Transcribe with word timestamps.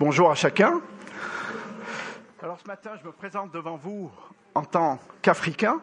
Bonjour 0.00 0.28
à 0.28 0.34
chacun. 0.34 0.80
Alors 2.42 2.58
ce 2.58 2.66
matin, 2.66 2.90
je 3.00 3.06
me 3.06 3.12
présente 3.12 3.52
devant 3.52 3.76
vous 3.76 4.10
en 4.56 4.64
tant 4.64 4.98
qu'Africain. 5.22 5.80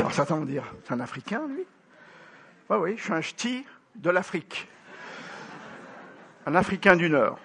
Alors 0.00 0.12
certains 0.12 0.34
vont 0.34 0.44
dire, 0.44 0.64
c'est 0.84 0.92
un 0.92 0.98
Africain, 0.98 1.46
lui 1.46 1.64
Oui, 2.68 2.76
oui, 2.80 2.94
je 2.96 3.04
suis 3.04 3.12
un 3.12 3.20
ch'ti 3.20 3.64
de 3.94 4.10
l'Afrique. 4.10 4.66
Un 6.46 6.56
Africain 6.56 6.96
du 6.96 7.08
Nord. 7.08 7.38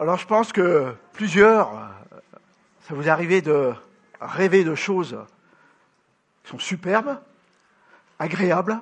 Alors 0.00 0.16
je 0.16 0.26
pense 0.26 0.50
que 0.50 0.94
plusieurs, 1.12 1.90
ça 2.80 2.94
vous 2.94 3.06
est 3.06 3.10
arrivé 3.10 3.42
de 3.42 3.74
rêver 4.18 4.64
de 4.64 4.74
choses 4.74 5.18
qui 6.42 6.52
sont 6.52 6.58
superbes, 6.58 7.20
agréables, 8.18 8.78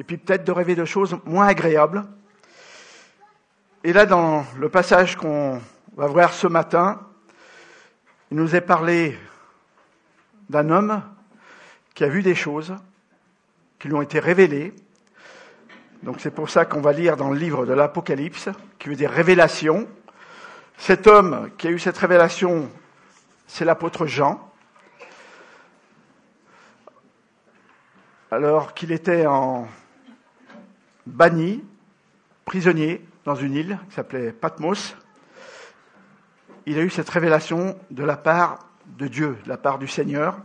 et 0.00 0.02
puis 0.02 0.16
peut-être 0.16 0.44
de 0.44 0.52
rêver 0.52 0.74
de 0.74 0.86
choses 0.86 1.18
moins 1.26 1.46
agréables. 1.46 2.06
Et 3.84 3.92
là, 3.92 4.06
dans 4.06 4.46
le 4.58 4.70
passage 4.70 5.14
qu'on 5.14 5.60
va 5.94 6.06
voir 6.06 6.32
ce 6.32 6.46
matin, 6.46 7.06
il 8.30 8.38
nous 8.38 8.56
est 8.56 8.62
parlé 8.62 9.18
d'un 10.48 10.70
homme 10.70 11.02
qui 11.94 12.04
a 12.04 12.08
vu 12.08 12.22
des 12.22 12.34
choses 12.34 12.74
qui 13.78 13.88
lui 13.88 13.94
ont 13.94 14.00
été 14.00 14.20
révélées. 14.20 14.74
Donc 16.02 16.16
c'est 16.20 16.30
pour 16.30 16.48
ça 16.48 16.64
qu'on 16.64 16.80
va 16.80 16.94
lire 16.94 17.18
dans 17.18 17.28
le 17.28 17.38
livre 17.38 17.66
de 17.66 17.74
l'Apocalypse, 17.74 18.48
qui 18.78 18.88
veut 18.88 18.96
dire 18.96 19.10
révélation. 19.10 19.86
Cet 20.78 21.06
homme 21.08 21.50
qui 21.58 21.66
a 21.68 21.70
eu 21.70 21.78
cette 21.78 21.98
révélation, 21.98 22.70
c'est 23.46 23.66
l'apôtre 23.66 24.06
Jean. 24.06 24.50
Alors 28.30 28.72
qu'il 28.72 28.92
était 28.92 29.26
en 29.26 29.68
banni, 31.10 31.62
prisonnier 32.44 33.04
dans 33.24 33.34
une 33.34 33.54
île 33.54 33.78
qui 33.88 33.94
s'appelait 33.94 34.32
Patmos, 34.32 34.96
il 36.66 36.78
a 36.78 36.82
eu 36.82 36.90
cette 36.90 37.08
révélation 37.08 37.78
de 37.90 38.04
la 38.04 38.16
part 38.16 38.58
de 38.98 39.08
Dieu, 39.08 39.38
de 39.44 39.48
la 39.48 39.56
part 39.56 39.78
du 39.78 39.88
Seigneur, 39.88 40.38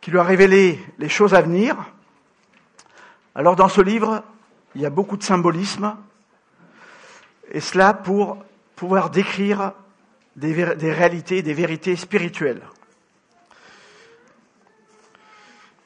qui 0.00 0.10
lui 0.10 0.18
a 0.18 0.22
révélé 0.22 0.78
les 0.98 1.08
choses 1.08 1.34
à 1.34 1.42
venir. 1.42 1.76
Alors 3.34 3.56
dans 3.56 3.68
ce 3.68 3.80
livre, 3.80 4.22
il 4.74 4.80
y 4.80 4.86
a 4.86 4.90
beaucoup 4.90 5.16
de 5.16 5.22
symbolisme, 5.22 5.96
et 7.52 7.60
cela 7.60 7.94
pour 7.94 8.42
pouvoir 8.76 9.10
décrire 9.10 9.72
des, 10.36 10.52
réalités, 10.92 11.42
des 11.42 11.54
vérités 11.54 11.96
spirituelles. 11.96 12.62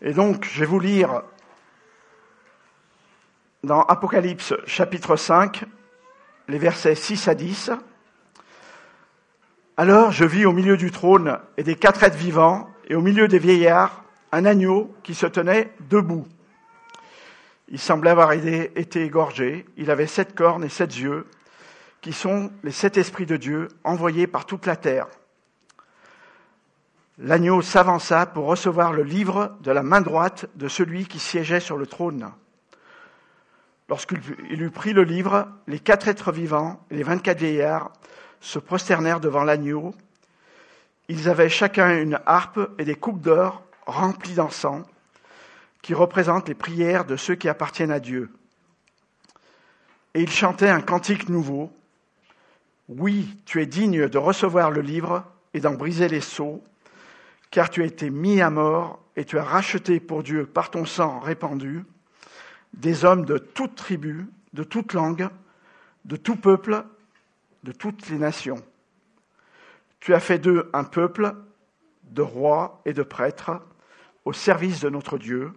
Et 0.03 0.13
donc, 0.13 0.45
je 0.45 0.61
vais 0.61 0.67
vous 0.67 0.81
lire 0.81 1.23
dans 3.65 3.83
Apocalypse 3.83 4.55
chapitre 4.67 5.17
5, 5.17 5.65
les 6.49 6.59
versets 6.59 6.95
6 6.95 7.29
à 7.29 7.35
10. 7.35 7.71
Alors 9.77 10.13
je 10.13 10.25
vis 10.25 10.45
au 10.45 10.53
milieu 10.53 10.77
du 10.77 10.91
trône 10.91 11.39
et 11.57 11.63
des 11.63 11.75
quatre 11.75 12.03
êtres 12.03 12.17
vivants, 12.17 12.69
et 12.89 12.95
au 12.95 13.01
milieu 13.01 13.27
des 13.27 13.39
vieillards, 13.39 14.05
un 14.33 14.45
agneau 14.45 14.95
qui 15.03 15.15
se 15.15 15.27
tenait 15.27 15.73
debout. 15.89 16.27
Il 17.69 17.79
semblait 17.79 18.11
avoir 18.11 18.33
été 18.33 19.03
égorgé, 19.03 19.65
il 19.79 19.91
avait 19.91 20.07
sept 20.07 20.35
cornes 20.35 20.65
et 20.65 20.69
sept 20.69 20.97
yeux, 20.99 21.27
qui 22.03 22.13
sont 22.13 22.53
les 22.63 22.71
sept 22.71 22.99
esprits 22.99 23.27
de 23.27 23.39
Dieu 23.39 23.69
envoyés 23.83 24.27
par 24.27 24.45
toute 24.45 24.67
la 24.67 24.77
terre. 24.77 25.07
L'agneau 27.17 27.63
s'avança 27.63 28.27
pour 28.27 28.45
recevoir 28.45 28.93
le 28.93 29.05
livre 29.05 29.57
de 29.63 29.71
la 29.71 29.83
main 29.83 30.03
droite 30.03 30.47
de 30.57 30.69
celui 30.69 31.07
qui 31.07 31.19
siégeait 31.19 31.61
sur 31.61 31.79
le 31.79 31.87
trône. 31.87 32.31
Lorsqu'il 33.89 34.63
eut 34.63 34.71
pris 34.71 34.93
le 34.93 35.03
livre, 35.05 35.49
les 35.67 35.79
quatre 35.79 36.09
êtres 36.09 36.33
vivants 36.33 36.85
et 36.91 36.97
les 36.97 37.03
vingt-quatre 37.03 37.39
vieillards 37.39 37.93
se 38.41 38.59
prosternèrent 38.59 39.21
devant 39.21 39.45
l'agneau. 39.45 39.95
Ils 41.09 41.29
avaient 41.29 41.51
chacun 41.51 42.01
une 42.01 42.19
harpe 42.25 42.61
et 42.79 42.85
des 42.85 42.95
coupes 42.95 43.21
d'or 43.21 43.63
remplies 43.87 44.35
d'encens, 44.35 44.87
qui 45.83 45.93
représentent 45.93 46.49
les 46.49 46.55
prières 46.55 47.05
de 47.05 47.17
ceux 47.17 47.35
qui 47.35 47.49
appartiennent 47.51 47.91
à 47.91 48.01
Dieu. 48.01 48.31
Et 50.15 50.23
ils 50.23 50.31
chantaient 50.31 50.71
un 50.71 50.81
cantique 50.81 51.29
nouveau. 51.29 51.71
Oui, 52.89 53.37
tu 53.45 53.61
es 53.61 53.67
digne 53.67 54.09
de 54.09 54.19
recevoir 54.19 54.71
le 54.71 54.81
livre 54.81 55.25
et 55.53 55.61
d'en 55.61 55.75
briser 55.75 56.09
les 56.09 56.23
sceaux, 56.23 56.65
car 57.51 57.69
tu 57.69 57.83
as 57.83 57.87
été 57.87 58.09
mis 58.09 58.41
à 58.41 58.49
mort 58.49 58.99
et 59.17 59.27
tu 59.27 59.39
as 59.39 59.45
racheté 59.45 60.01
pour 60.01 60.23
Dieu 60.23 60.47
par 60.47 60.71
ton 60.71 60.87
sang 60.87 61.21
répandu 61.21 61.85
des 62.75 63.05
hommes 63.05 63.25
de 63.25 63.39
toute 63.39 63.77
tribu, 63.77 64.27
de 64.53 64.65
toute 64.65 64.93
langue, 64.93 65.29
de 66.05 66.17
tout 66.17 66.37
peuple, 66.37 66.85
de 67.63 67.73
toutes 67.73 68.09
les 68.09 68.19
nations. 68.19 68.63
Tu 70.01 70.13
as 70.15 70.21
fait 70.21 70.39
d'eux 70.39 70.69
un 70.73 70.85
peuple 70.85 71.35
de 72.05 72.23
rois 72.23 72.83
et 72.85 72.93
de 72.93 73.03
prêtres 73.03 73.53
au 74.25 74.33
service 74.33 74.81
de 74.81 74.91
notre 74.91 75.19
Dieu, 75.19 75.53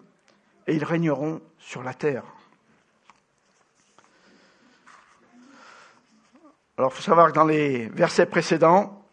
et 0.68 0.76
ils 0.76 0.84
régneront 0.84 1.42
sur 1.60 1.84
la 1.84 1.94
terre. 1.94 2.24
Alors, 6.78 6.92
il 6.92 6.96
faut 6.96 7.02
savoir 7.02 7.30
que 7.30 7.34
dans 7.34 7.46
les 7.46 7.88
versets 7.90 8.26
précédents, 8.26 9.04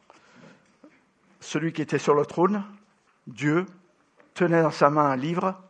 celui 1.40 1.72
qui 1.72 1.82
était 1.82 1.98
sur 1.98 2.14
le 2.14 2.26
trône, 2.26 2.62
Dieu, 3.26 3.66
tenait 4.34 4.62
dans 4.62 4.70
sa 4.70 4.90
main 4.90 5.06
un 5.06 5.16
livre 5.16 5.60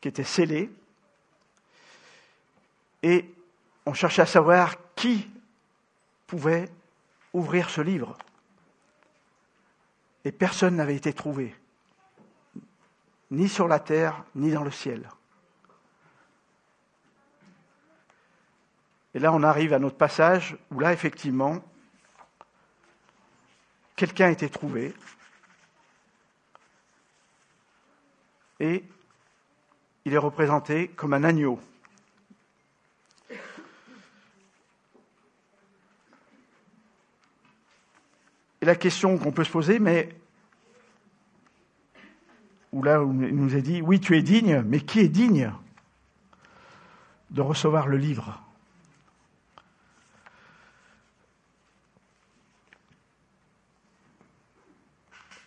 qui 0.00 0.08
était 0.08 0.24
scellé, 0.24 0.70
et 3.06 3.32
on 3.86 3.94
cherchait 3.94 4.22
à 4.22 4.26
savoir 4.26 4.74
qui 4.96 5.30
pouvait 6.26 6.68
ouvrir 7.32 7.70
ce 7.70 7.80
livre. 7.80 8.18
Et 10.24 10.32
personne 10.32 10.74
n'avait 10.74 10.96
été 10.96 11.12
trouvé, 11.12 11.54
ni 13.30 13.48
sur 13.48 13.68
la 13.68 13.78
terre, 13.78 14.24
ni 14.34 14.50
dans 14.50 14.64
le 14.64 14.72
ciel. 14.72 15.08
Et 19.14 19.20
là, 19.20 19.32
on 19.32 19.44
arrive 19.44 19.72
à 19.72 19.78
notre 19.78 19.96
passage 19.96 20.56
où 20.72 20.80
là, 20.80 20.92
effectivement, 20.92 21.62
quelqu'un 23.94 24.26
a 24.26 24.30
été 24.30 24.50
trouvé. 24.50 24.92
Et 28.58 28.82
il 30.04 30.12
est 30.12 30.18
représenté 30.18 30.88
comme 30.88 31.14
un 31.14 31.22
agneau. 31.22 31.60
La 38.66 38.76
question 38.76 39.16
qu'on 39.16 39.32
peut 39.32 39.44
se 39.44 39.50
poser, 39.50 39.78
mais 39.78 40.08
où 42.72 42.82
là 42.82 43.00
il 43.02 43.36
nous 43.36 43.56
est 43.56 43.62
dit, 43.62 43.80
oui, 43.80 44.00
tu 44.00 44.16
es 44.16 44.22
digne, 44.22 44.62
mais 44.66 44.80
qui 44.80 45.00
est 45.00 45.08
digne 45.08 45.52
de 47.30 47.40
recevoir 47.40 47.86
le 47.86 47.96
livre? 47.96 48.42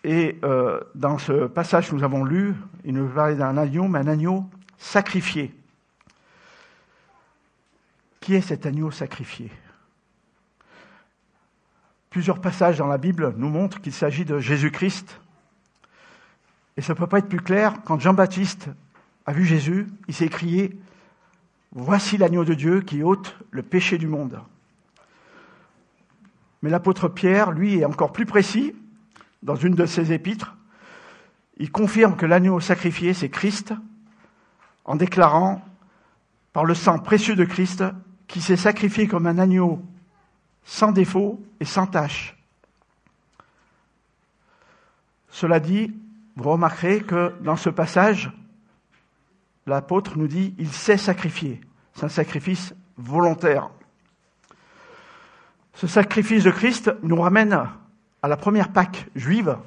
Et 0.04 0.40
euh, 0.44 0.80
dans 0.96 1.18
ce 1.18 1.48
passage 1.48 1.90
que 1.90 1.96
nous 1.96 2.04
avons 2.04 2.24
lu, 2.24 2.56
il 2.86 2.94
nous 2.94 3.10
parlait 3.10 3.36
d'un 3.36 3.58
agneau, 3.58 3.88
mais 3.88 4.00
un 4.00 4.08
agneau 4.08 4.46
sacrifié. 4.78 5.54
Qui 8.22 8.36
est 8.36 8.42
cet 8.42 8.66
agneau 8.66 8.92
sacrifié? 8.92 9.52
Plusieurs 12.10 12.42
passages 12.42 12.78
dans 12.78 12.88
la 12.88 12.98
Bible 12.98 13.34
nous 13.38 13.50
montrent 13.50 13.82
qu'il 13.82 13.94
s'agit 13.94 14.26
de 14.26 14.40
Jésus-Christ. 14.40 15.20
Et 16.78 16.82
ça 16.82 16.94
ne 16.94 16.98
peut 16.98 17.08
pas 17.08 17.20
être 17.20 17.30
plus 17.30 17.42
clair. 17.42 17.76
Quand 17.86 18.00
Jean-Baptiste 18.00 18.70
a 19.26 19.32
vu 19.32 19.46
Jésus, 19.46 19.88
il 20.08 20.14
s'est 20.14 20.26
écrié 20.26 20.80
Voici 21.72 22.18
l'agneau 22.18 22.44
de 22.44 22.56
Dieu 22.56 22.82
qui 22.82 23.04
ôte 23.04 23.38
le 23.52 23.62
péché 23.62 24.00
du 24.00 24.08
monde. 24.08 24.40
Mais 26.64 26.72
l'apôtre 26.72 27.08
Pierre, 27.08 27.52
lui, 27.52 27.76
est 27.76 27.86
encore 27.86 28.12
plus 28.12 28.26
précis 28.26 28.74
dans 29.44 29.56
une 29.56 29.76
de 29.76 29.86
ses 29.86 30.12
épîtres. 30.12 30.56
Il 31.58 31.72
confirme 31.72 32.16
que 32.16 32.26
l'agneau 32.26 32.60
sacrifié, 32.60 33.14
c'est 33.14 33.30
Christ, 33.30 33.74
en 34.84 34.96
déclarant, 34.96 35.64
par 36.54 36.66
le 36.66 36.74
sang 36.74 36.98
précieux 36.98 37.36
de 37.36 37.46
Christ, 37.46 37.84
qui 38.28 38.42
s'est 38.42 38.58
sacrifié 38.58 39.08
comme 39.08 39.28
un 39.28 39.38
agneau 39.38 39.80
sans 40.64 40.92
défaut 40.92 41.42
et 41.60 41.66
sans 41.66 41.88
tâche. 41.88 42.36
Cela 45.30 45.60
dit, 45.60 45.94
vous 46.36 46.50
remarquerez 46.50 47.02
que 47.02 47.34
dans 47.42 47.56
ce 47.56 47.70
passage, 47.70 48.32
l'apôtre 49.66 50.18
nous 50.18 50.28
dit 50.28 50.56
il 50.58 50.72
sait 50.72 50.98
sacrifier. 50.98 51.62
C'est 51.94 52.06
un 52.06 52.10
sacrifice 52.10 52.74
volontaire. 52.98 53.70
Ce 55.74 55.88
sacrifice 55.88 56.44
de 56.44 56.52
Christ 56.52 56.92
nous 57.04 57.22
ramène 57.22 57.58
à 58.22 58.28
la 58.28 58.38
première 58.38 58.72
Pâque 58.72 59.08
juive 59.16 59.58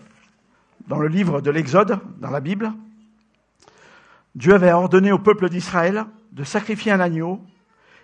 dans 0.86 0.98
le 0.98 1.08
livre 1.08 1.40
de 1.40 1.50
l'Exode, 1.50 2.00
dans 2.18 2.30
la 2.30 2.40
Bible. 2.40 2.72
Dieu 4.34 4.54
avait 4.54 4.72
ordonné 4.72 5.12
au 5.12 5.18
peuple 5.18 5.48
d'Israël 5.48 6.04
de 6.32 6.44
sacrifier 6.44 6.92
un 6.92 7.00
agneau 7.00 7.40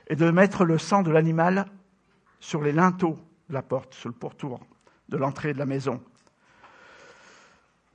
et 0.09 0.17
de 0.17 0.31
mettre 0.31 0.65
le 0.65 0.79
sang 0.79 1.03
de 1.03 1.11
l'animal 1.11 1.67
sur 2.41 2.63
les 2.63 2.73
linteaux 2.73 3.19
de 3.49 3.55
la 3.55 3.63
porte, 3.63 3.95
sur 3.95 4.09
le 4.09 4.15
pourtour 4.15 4.61
de 5.09 5.17
l'entrée 5.17 5.55
de 5.55 5.59
la 5.59 5.67
maison. 5.67 6.03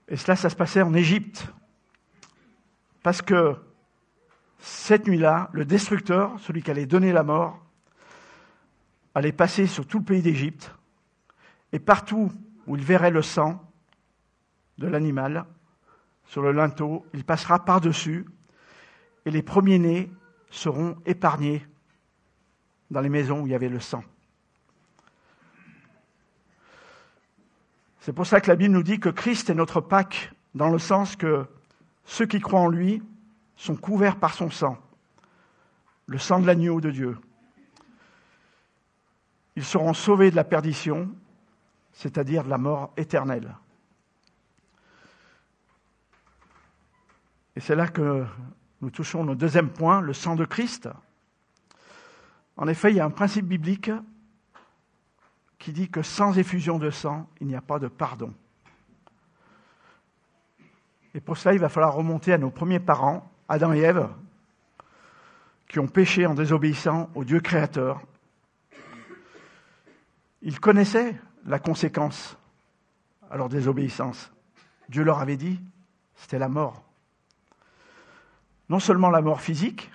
Et 0.07 0.18
cela, 0.18 0.36
ça 0.36 0.50
se 0.50 0.56
passait 0.56 0.81
en 0.81 0.94
Égypte. 0.94 1.48
Parce 3.01 3.22
que 3.22 3.56
cette 4.60 5.07
nuit-là, 5.07 5.50
le 5.54 5.66
destructeur, 5.66 6.40
celui 6.40 6.62
qui 6.62 6.72
allait 6.72 6.86
donner 6.86 7.12
la 7.12 7.24
mort, 7.24 7.60
allait 9.16 9.31
passer 9.31 9.68
sur 9.68 9.86
tout 9.86 10.00
le 10.00 10.06
pays 10.06 10.22
d'Égypte, 10.22 10.74
et 11.72 11.80
partout 11.80 12.31
où 12.66 12.75
il 12.75 12.84
verrait 12.84 13.12
le 13.12 13.22
sang 13.22 13.62
de 14.78 14.88
l'animal, 14.88 15.46
sur 16.25 16.42
le 16.42 16.51
linteau, 16.51 17.06
il 17.13 17.25
passera 17.25 17.63
par-dessus, 17.63 18.25
et 19.25 19.31
les 19.31 19.44
premiers-nés 19.44 20.12
seront 20.50 20.98
épargnés 21.06 21.66
dans 22.89 23.01
les 23.01 23.10
maisons 23.10 23.42
où 23.42 23.48
il 23.48 23.51
y 23.51 23.56
avait 23.56 23.69
le 23.69 23.80
sang. 23.80 24.04
C'est 28.04 28.12
pour 28.12 28.28
ça 28.28 28.42
que 28.42 28.50
la 28.50 28.58
Bible 28.58 28.74
nous 28.74 28.84
dit 28.84 29.00
que 29.00 29.08
Christ 29.08 29.50
est 29.50 29.54
notre 29.54 29.80
Pâque, 29.80 30.34
dans 30.56 30.68
le 30.68 30.78
sens 30.78 31.16
que 31.16 31.46
ceux 32.04 32.26
qui 32.26 32.42
croient 32.42 32.60
en 32.60 32.68
lui 32.68 33.02
sont 33.56 33.78
couverts 33.78 34.18
par 34.18 34.34
son 34.34 34.50
sang, 34.50 34.78
le 36.08 36.18
sang 36.18 36.42
de 36.42 36.46
l'agneau 36.46 36.82
de 36.82 36.92
Dieu. 36.92 37.18
Ils 39.56 39.64
seront 39.64 39.94
sauvés 39.94 40.32
de 40.32 40.36
la 40.36 40.44
perdition, 40.44 41.10
c'est-à-dire 41.94 42.44
de 42.44 42.50
la 42.50 42.58
mort 42.58 42.92
éternelle. 42.98 43.56
Et 47.56 47.62
c'est 47.62 47.78
là 47.78 47.88
que 47.88 48.26
nous 48.82 48.90
touchons 48.90 49.24
notre 49.24 49.40
deuxième 49.40 49.70
point, 49.70 50.02
le 50.02 50.12
sang 50.12 50.36
de 50.36 50.44
Christ. 50.44 50.90
En 52.58 52.68
effet, 52.68 52.92
il 52.92 52.98
y 52.98 53.00
a 53.00 53.06
un 53.06 53.12
principe 53.12 53.46
biblique 53.46 53.92
qui 55.63 55.71
dit 55.71 55.89
que 55.89 56.01
sans 56.01 56.38
effusion 56.38 56.77
de 56.77 56.89
sang, 56.89 57.25
il 57.39 57.48
n'y 57.48 57.56
a 57.56 57.62
pas 57.62 57.80
de 57.80 57.88
pardon. 57.88 58.33
Et 61.13 61.21
pour 61.21 61.38
cela, 61.38 61.54
il 61.54 61.60
va 61.62 61.69
falloir 61.69 61.94
remonter 61.94 62.33
à 62.33 62.38
nos 62.38 62.50
premiers 62.50 62.81
parents, 62.81 63.31
Adam 63.48 63.71
et 63.71 63.80
Ève, 63.80 64.10
qui 65.69 65.80
ont 65.80 65.88
péché 65.88 66.25
en 66.25 66.33
désobéissant 66.33 67.10
au 67.15 67.24
Dieu 67.24 67.39
créateur. 67.39 68.01
Ils 70.42 70.60
connaissaient 70.60 71.15
la 71.45 71.60
conséquence 71.60 72.38
à 73.31 73.38
leur 73.38 73.48
désobéissance. 73.48 74.33
Dieu 74.89 75.06
leur 75.06 75.19
avait 75.19 75.38
dit, 75.38 75.62
c'était 76.18 76.39
la 76.39 76.50
mort. 76.50 76.83
Non 78.68 78.81
seulement 78.81 79.10
la 79.10 79.21
mort 79.21 79.39
physique, 79.39 79.89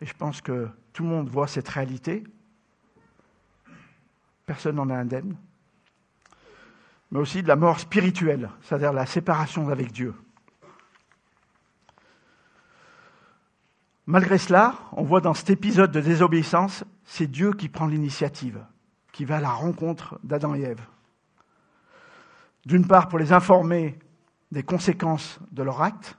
et 0.00 0.06
je 0.06 0.14
pense 0.14 0.40
que 0.40 0.70
tout 0.94 1.02
le 1.02 1.10
monde 1.10 1.28
voit 1.28 1.46
cette 1.46 1.68
réalité, 1.68 2.24
personne 4.50 4.74
n'en 4.74 4.90
est 4.90 4.94
indemne, 4.94 5.36
mais 7.12 7.20
aussi 7.20 7.40
de 7.40 7.46
la 7.46 7.54
mort 7.54 7.78
spirituelle, 7.78 8.50
c'est-à-dire 8.62 8.92
la 8.92 9.06
séparation 9.06 9.68
avec 9.68 9.92
Dieu. 9.92 10.12
Malgré 14.06 14.38
cela, 14.38 14.74
on 14.90 15.04
voit 15.04 15.20
dans 15.20 15.34
cet 15.34 15.50
épisode 15.50 15.92
de 15.92 16.00
désobéissance, 16.00 16.82
c'est 17.04 17.28
Dieu 17.28 17.52
qui 17.52 17.68
prend 17.68 17.86
l'initiative, 17.86 18.60
qui 19.12 19.24
va 19.24 19.36
à 19.36 19.40
la 19.40 19.52
rencontre 19.52 20.18
d'Adam 20.24 20.56
et 20.56 20.62
Ève. 20.62 20.84
D'une 22.66 22.88
part, 22.88 23.06
pour 23.06 23.20
les 23.20 23.32
informer 23.32 24.00
des 24.50 24.64
conséquences 24.64 25.38
de 25.52 25.62
leur 25.62 25.80
acte, 25.80 26.18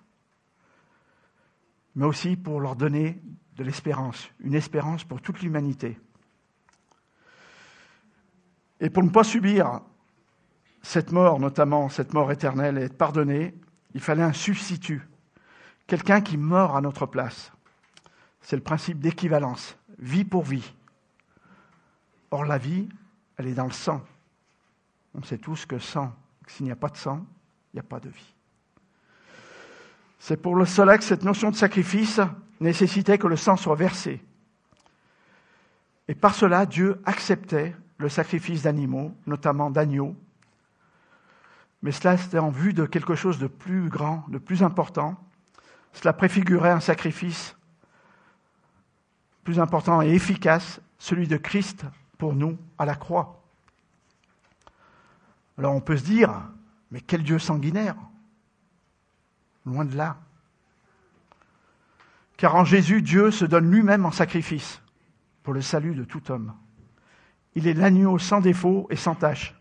mais 1.96 2.06
aussi 2.06 2.38
pour 2.38 2.62
leur 2.62 2.78
donner 2.78 3.22
de 3.58 3.66
l'espérance, 3.66 4.30
une 4.40 4.56
espérance 4.56 5.04
pour 5.04 5.22
toute 5.22 5.42
l'humanité. 5.42 6.00
Et 8.82 8.90
pour 8.90 9.04
ne 9.04 9.10
pas 9.10 9.24
subir 9.24 9.80
cette 10.82 11.12
mort, 11.12 11.40
notamment 11.40 11.88
cette 11.88 12.14
mort 12.14 12.32
éternelle, 12.32 12.80
et 12.80 12.82
être 12.82 12.98
pardonné, 12.98 13.56
il 13.94 14.02
fallait 14.02 14.24
un 14.24 14.34
substitut, 14.34 15.08
quelqu'un 15.86 16.22
qui 16.22 16.36
meurt 16.36 16.76
à 16.76 16.82
notre 16.82 17.06
place. 17.06 17.52
C'est 18.42 18.56
le 18.56 18.64
principe 18.64 19.00
d'équivalence, 19.00 19.78
vie 20.00 20.26
pour 20.26 20.44
vie. 20.44 20.74
Or, 22.32 22.44
la 22.46 22.58
vie, 22.58 22.90
elle 23.38 23.48
est 23.48 23.54
dans 23.54 23.66
le 23.66 23.72
sang. 23.72 24.02
On 25.14 25.22
sait 25.22 25.38
tous 25.38 25.66
que 25.68 25.78
sang, 25.78 26.14
s'il 26.48 26.66
n'y 26.66 26.72
a 26.72 26.76
pas 26.76 26.90
de 26.90 26.98
sang, 26.98 27.24
il 27.72 27.76
n'y 27.76 27.82
a 27.82 27.84
pas 27.84 28.00
de 28.00 28.10
vie. 28.10 28.34
C'est 30.18 30.38
pour 30.38 30.68
cela 30.68 30.98
que 30.98 31.04
cette 31.04 31.24
notion 31.24 31.52
de 31.52 31.56
sacrifice 31.56 32.20
nécessitait 32.60 33.18
que 33.18 33.28
le 33.28 33.36
sang 33.36 33.58
soit 33.58 33.76
versé. 33.76 34.24
Et 36.08 36.16
par 36.16 36.34
cela, 36.34 36.66
Dieu 36.66 37.00
acceptait 37.06 37.76
le 38.02 38.10
sacrifice 38.10 38.64
d'animaux, 38.64 39.16
notamment 39.26 39.70
d'agneaux. 39.70 40.16
Mais 41.82 41.92
cela, 41.92 42.18
c'était 42.18 42.40
en 42.40 42.50
vue 42.50 42.74
de 42.74 42.86
quelque 42.86 43.16
chose 43.16 43.40
de 43.40 43.48
plus 43.48 43.90
grand, 43.90 44.26
de 44.28 44.38
plus 44.38 44.64
important. 44.64 45.16
Cela 45.94 46.14
préfigurait 46.14 46.72
un 46.72 46.80
sacrifice 46.80 47.56
plus 49.44 49.60
important 49.60 50.02
et 50.02 50.10
efficace, 50.10 50.80
celui 51.00 51.28
de 51.28 51.38
Christ 51.38 51.86
pour 52.18 52.36
nous 52.36 52.58
à 52.78 52.86
la 52.86 52.96
croix. 52.96 53.44
Alors 55.58 55.74
on 55.74 55.82
peut 55.82 55.98
se 55.98 56.04
dire, 56.04 56.32
mais 56.92 57.02
quel 57.02 57.24
Dieu 57.24 57.40
sanguinaire? 57.40 57.96
Loin 59.66 59.86
de 59.86 59.96
là. 59.96 60.18
Car 62.38 62.56
en 62.56 62.66
Jésus, 62.66 63.02
Dieu 63.02 63.32
se 63.32 63.46
donne 63.46 63.70
lui-même 63.70 64.06
en 64.06 64.12
sacrifice 64.12 64.82
pour 65.44 65.54
le 65.54 65.62
salut 65.62 65.96
de 65.96 66.04
tout 66.04 66.32
homme. 66.32 66.54
Il 67.56 67.68
est 67.68 67.74
l'agneau 67.74 68.18
sans 68.18 68.42
défaut 68.42 68.88
et 68.90 68.96
sans 68.96 69.16
tache, 69.16 69.54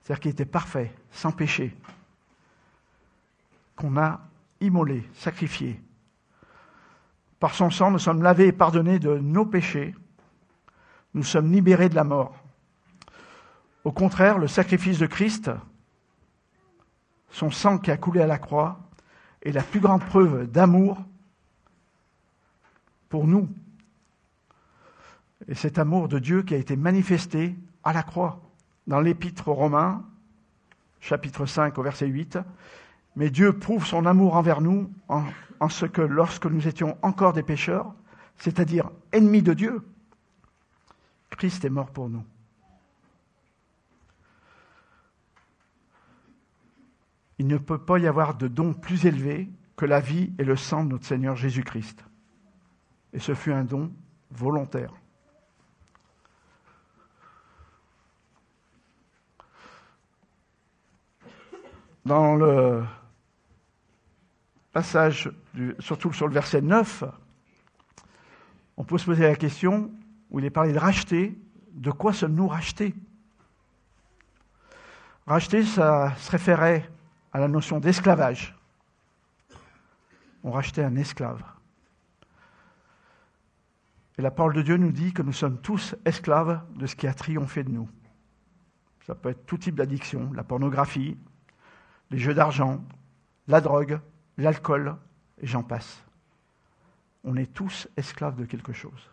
c'est-à-dire 0.00 0.20
qu'il 0.20 0.30
était 0.32 0.44
parfait, 0.44 0.92
sans 1.12 1.32
péché, 1.32 1.76
qu'on 3.76 3.96
a 3.96 4.20
immolé, 4.60 5.04
sacrifié. 5.14 5.80
Par 7.38 7.54
son 7.54 7.70
sang, 7.70 7.90
nous 7.90 7.98
sommes 7.98 8.22
lavés 8.22 8.48
et 8.48 8.52
pardonnés 8.52 8.98
de 8.98 9.18
nos 9.18 9.46
péchés, 9.46 9.94
nous 11.14 11.24
sommes 11.24 11.52
libérés 11.52 11.88
de 11.88 11.94
la 11.94 12.04
mort. 12.04 12.36
Au 13.84 13.92
contraire, 13.92 14.38
le 14.38 14.48
sacrifice 14.48 14.98
de 14.98 15.06
Christ, 15.06 15.50
son 17.30 17.50
sang 17.50 17.78
qui 17.78 17.90
a 17.90 17.96
coulé 17.96 18.20
à 18.20 18.26
la 18.26 18.38
croix, 18.38 18.80
est 19.42 19.52
la 19.52 19.62
plus 19.62 19.80
grande 19.80 20.04
preuve 20.04 20.46
d'amour 20.46 21.02
pour 23.08 23.26
nous. 23.26 23.48
Et 25.48 25.54
cet 25.54 25.78
amour 25.78 26.08
de 26.08 26.18
Dieu 26.18 26.42
qui 26.42 26.54
a 26.54 26.58
été 26.58 26.76
manifesté 26.76 27.56
à 27.84 27.92
la 27.92 28.02
croix. 28.02 28.40
Dans 28.86 29.00
l'épître 29.00 29.48
aux 29.48 29.54
Romains, 29.54 30.04
chapitre 31.00 31.46
5 31.46 31.76
au 31.78 31.82
verset 31.82 32.06
8, 32.06 32.38
mais 33.16 33.30
Dieu 33.30 33.52
prouve 33.58 33.86
son 33.86 34.06
amour 34.06 34.36
envers 34.36 34.60
nous 34.60 34.90
en, 35.08 35.24
en 35.60 35.68
ce 35.68 35.86
que 35.86 36.02
lorsque 36.02 36.46
nous 36.46 36.66
étions 36.66 36.96
encore 37.02 37.32
des 37.32 37.42
pécheurs, 37.42 37.94
c'est-à-dire 38.38 38.90
ennemis 39.12 39.42
de 39.42 39.52
Dieu, 39.52 39.82
Christ 41.30 41.64
est 41.64 41.70
mort 41.70 41.90
pour 41.90 42.08
nous. 42.08 42.24
Il 47.38 47.46
ne 47.46 47.58
peut 47.58 47.78
pas 47.78 47.98
y 47.98 48.06
avoir 48.06 48.36
de 48.36 48.46
don 48.48 48.72
plus 48.72 49.06
élevé 49.06 49.50
que 49.76 49.84
la 49.84 50.00
vie 50.00 50.32
et 50.38 50.44
le 50.44 50.56
sang 50.56 50.84
de 50.84 50.90
notre 50.90 51.06
Seigneur 51.06 51.34
Jésus-Christ. 51.36 52.04
Et 53.12 53.18
ce 53.18 53.34
fut 53.34 53.52
un 53.52 53.64
don 53.64 53.92
volontaire. 54.30 54.94
Dans 62.04 62.34
le 62.34 62.84
passage, 64.72 65.30
surtout 65.78 66.12
sur 66.12 66.26
le 66.26 66.34
verset 66.34 66.60
9, 66.60 67.04
on 68.76 68.84
peut 68.84 68.98
se 68.98 69.04
poser 69.04 69.22
la 69.22 69.36
question 69.36 69.92
où 70.30 70.40
il 70.40 70.44
est 70.44 70.50
parlé 70.50 70.72
de 70.72 70.78
racheter. 70.78 71.38
De 71.72 71.92
quoi 71.92 72.12
sommes-nous 72.12 72.48
rachetés? 72.48 72.94
Racheter, 75.26 75.64
ça 75.64 76.14
se 76.16 76.30
référait 76.30 76.90
à 77.32 77.38
la 77.38 77.46
notion 77.46 77.78
d'esclavage. 77.78 78.56
On 80.42 80.50
rachetait 80.50 80.82
un 80.82 80.96
esclave. 80.96 81.42
Et 84.18 84.22
la 84.22 84.32
parole 84.32 84.54
de 84.54 84.62
Dieu 84.62 84.76
nous 84.76 84.90
dit 84.90 85.12
que 85.12 85.22
nous 85.22 85.32
sommes 85.32 85.60
tous 85.60 85.94
esclaves 86.04 86.60
de 86.74 86.86
ce 86.86 86.96
qui 86.96 87.06
a 87.06 87.14
triomphé 87.14 87.62
de 87.62 87.70
nous. 87.70 87.88
Ça 89.06 89.14
peut 89.14 89.30
être 89.30 89.46
tout 89.46 89.58
type 89.58 89.76
d'addiction, 89.76 90.32
la 90.32 90.42
pornographie, 90.42 91.16
les 92.12 92.18
jeux 92.18 92.34
d'argent, 92.34 92.84
la 93.48 93.60
drogue, 93.60 93.98
l'alcool, 94.38 94.96
et 95.40 95.46
j'en 95.46 95.62
passe. 95.62 96.04
On 97.24 97.36
est 97.36 97.52
tous 97.52 97.88
esclaves 97.96 98.36
de 98.36 98.44
quelque 98.44 98.72
chose. 98.72 99.10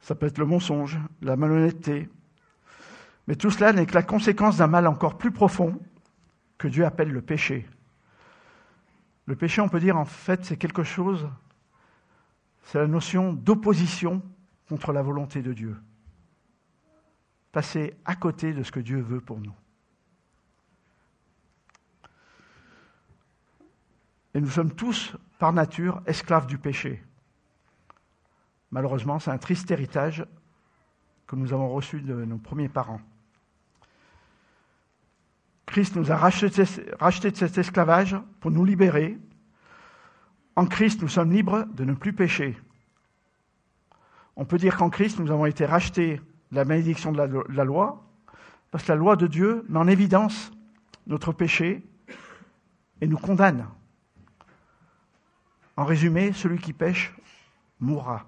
Ça 0.00 0.14
peut 0.14 0.26
être 0.26 0.38
le 0.38 0.46
mensonge, 0.46 0.98
la 1.20 1.36
malhonnêteté. 1.36 2.08
Mais 3.26 3.36
tout 3.36 3.50
cela 3.50 3.72
n'est 3.72 3.86
que 3.86 3.94
la 3.94 4.02
conséquence 4.02 4.56
d'un 4.56 4.66
mal 4.66 4.86
encore 4.86 5.18
plus 5.18 5.30
profond 5.30 5.78
que 6.56 6.68
Dieu 6.68 6.86
appelle 6.86 7.10
le 7.10 7.20
péché. 7.20 7.68
Le 9.26 9.36
péché, 9.36 9.60
on 9.60 9.68
peut 9.68 9.80
dire, 9.80 9.98
en 9.98 10.06
fait, 10.06 10.44
c'est 10.44 10.56
quelque 10.56 10.82
chose 10.82 11.28
c'est 12.70 12.78
la 12.78 12.86
notion 12.86 13.32
d'opposition 13.32 14.22
contre 14.68 14.92
la 14.92 15.02
volonté 15.02 15.42
de 15.42 15.52
Dieu. 15.52 15.76
Passer 17.50 17.96
à 18.04 18.14
côté 18.14 18.52
de 18.52 18.62
ce 18.62 18.70
que 18.70 18.78
Dieu 18.78 19.00
veut 19.00 19.20
pour 19.20 19.40
nous. 19.40 19.54
Nous 24.40 24.48
sommes 24.48 24.72
tous, 24.72 25.14
par 25.38 25.52
nature, 25.52 26.00
esclaves 26.06 26.46
du 26.46 26.56
péché. 26.56 27.02
Malheureusement, 28.70 29.18
c'est 29.18 29.30
un 29.30 29.36
triste 29.36 29.70
héritage 29.70 30.24
que 31.26 31.36
nous 31.36 31.52
avons 31.52 31.68
reçu 31.68 32.00
de 32.00 32.24
nos 32.24 32.38
premiers 32.38 32.70
parents. 32.70 33.02
Christ 35.66 35.94
nous 35.94 36.10
a 36.10 36.16
racheté, 36.16 36.64
de 36.64 37.36
cet 37.36 37.58
esclavage 37.58 38.16
pour 38.40 38.50
nous 38.50 38.64
libérer. 38.64 39.18
En 40.56 40.64
Christ, 40.64 41.02
nous 41.02 41.08
sommes 41.08 41.32
libres 41.32 41.66
de 41.74 41.84
ne 41.84 41.92
plus 41.92 42.14
pécher. 42.14 42.58
On 44.36 44.46
peut 44.46 44.56
dire 44.56 44.78
qu'en 44.78 44.88
Christ, 44.88 45.18
nous 45.18 45.30
avons 45.30 45.44
été 45.44 45.66
rachetés 45.66 46.16
de 46.50 46.56
la 46.56 46.64
malédiction 46.64 47.12
de 47.12 47.44
la 47.52 47.64
loi, 47.64 48.02
parce 48.70 48.84
que 48.84 48.92
la 48.92 48.96
loi 48.96 49.16
de 49.16 49.26
Dieu 49.26 49.66
met 49.68 49.78
en 49.78 49.86
évidence 49.86 50.50
notre 51.06 51.32
péché 51.32 51.84
et 53.02 53.06
nous 53.06 53.18
condamne. 53.18 53.66
En 55.80 55.86
résumé, 55.86 56.34
celui 56.34 56.58
qui 56.58 56.74
pêche 56.74 57.10
mourra. 57.80 58.26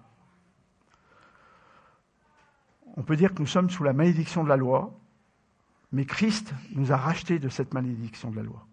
On 2.96 3.02
peut 3.02 3.14
dire 3.14 3.34
que 3.34 3.40
nous 3.40 3.46
sommes 3.46 3.68
sous 3.68 3.84
la 3.84 3.92
malédiction 3.92 4.42
de 4.42 4.48
la 4.48 4.56
loi, 4.56 4.98
mais 5.92 6.06
Christ 6.06 6.54
nous 6.70 6.92
a 6.92 6.96
rachetés 6.96 7.38
de 7.38 7.50
cette 7.50 7.74
malédiction 7.74 8.30
de 8.30 8.36
la 8.36 8.42
loi. 8.42 8.66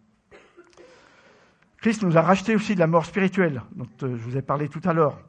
Christ 1.81 2.03
nous 2.03 2.17
a 2.17 2.21
rachetés 2.21 2.55
aussi 2.55 2.73
de 2.73 2.79
la 2.79 2.87
mort 2.87 3.05
spirituelle, 3.05 3.61
dont 3.73 3.89
euh, 4.03 4.15
je 4.15 4.23
vous 4.23 4.37
ai 4.37 4.41
parlé 4.41 4.69
tout 4.69 4.81
à 4.85 4.93
l'heure. 4.93 5.19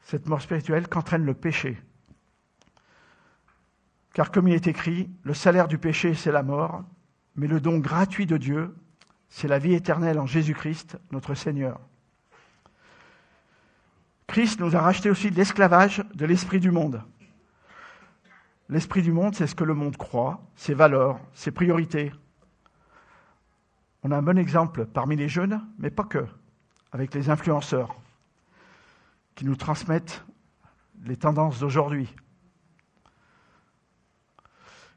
Cette 0.00 0.26
mort 0.26 0.42
spirituelle 0.42 0.88
qu'entraîne 0.88 1.24
le 1.24 1.34
péché. 1.34 1.80
Car 4.14 4.32
comme 4.32 4.48
il 4.48 4.54
est 4.54 4.66
écrit, 4.66 5.08
le 5.22 5.34
salaire 5.34 5.68
du 5.68 5.78
péché, 5.78 6.14
c'est 6.14 6.32
la 6.32 6.42
mort, 6.42 6.82
mais 7.36 7.46
le 7.46 7.60
don 7.60 7.78
gratuit 7.78 8.26
de 8.26 8.36
Dieu, 8.36 8.74
c'est 9.28 9.46
la 9.46 9.60
vie 9.60 9.74
éternelle 9.74 10.18
en 10.18 10.26
Jésus-Christ, 10.26 10.98
notre 11.12 11.36
Seigneur. 11.36 11.80
Christ 14.30 14.60
nous 14.60 14.76
a 14.76 14.80
racheté 14.80 15.10
aussi 15.10 15.32
de 15.32 15.34
l'esclavage 15.34 16.04
de 16.14 16.24
l'esprit 16.24 16.60
du 16.60 16.70
monde. 16.70 17.02
L'esprit 18.68 19.02
du 19.02 19.10
monde, 19.10 19.34
c'est 19.34 19.48
ce 19.48 19.56
que 19.56 19.64
le 19.64 19.74
monde 19.74 19.96
croit, 19.96 20.40
ses 20.54 20.72
valeurs, 20.72 21.18
ses 21.34 21.50
priorités. 21.50 22.12
On 24.04 24.12
a 24.12 24.16
un 24.16 24.22
bon 24.22 24.38
exemple 24.38 24.86
parmi 24.86 25.16
les 25.16 25.28
jeunes, 25.28 25.60
mais 25.80 25.90
pas 25.90 26.04
que, 26.04 26.24
avec 26.92 27.12
les 27.12 27.28
influenceurs 27.28 28.00
qui 29.34 29.44
nous 29.44 29.56
transmettent 29.56 30.24
les 31.02 31.16
tendances 31.16 31.58
d'aujourd'hui. 31.58 32.08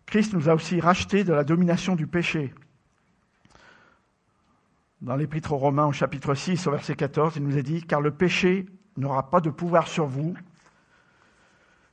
Christ 0.06 0.34
nous 0.34 0.48
a 0.48 0.54
aussi 0.54 0.80
racheté 0.80 1.24
de 1.24 1.34
la 1.34 1.44
domination 1.44 1.96
du 1.96 2.06
péché. 2.06 2.54
Dans 5.02 5.16
l'Épître 5.16 5.54
aux 5.54 5.58
Romains, 5.58 5.88
au 5.88 5.92
chapitre 5.92 6.36
6, 6.36 6.68
au 6.68 6.72
verset 6.72 6.96
14, 6.96 7.38
il 7.38 7.44
nous 7.44 7.58
est 7.58 7.63
dit 7.63 7.82
Car 7.82 8.00
le 8.00 8.12
péché 8.12 8.68
n'aura 8.98 9.30
pas 9.30 9.42
de 9.42 9.50
pouvoir 9.50 9.88
sur 9.88 10.06
vous, 10.06 10.36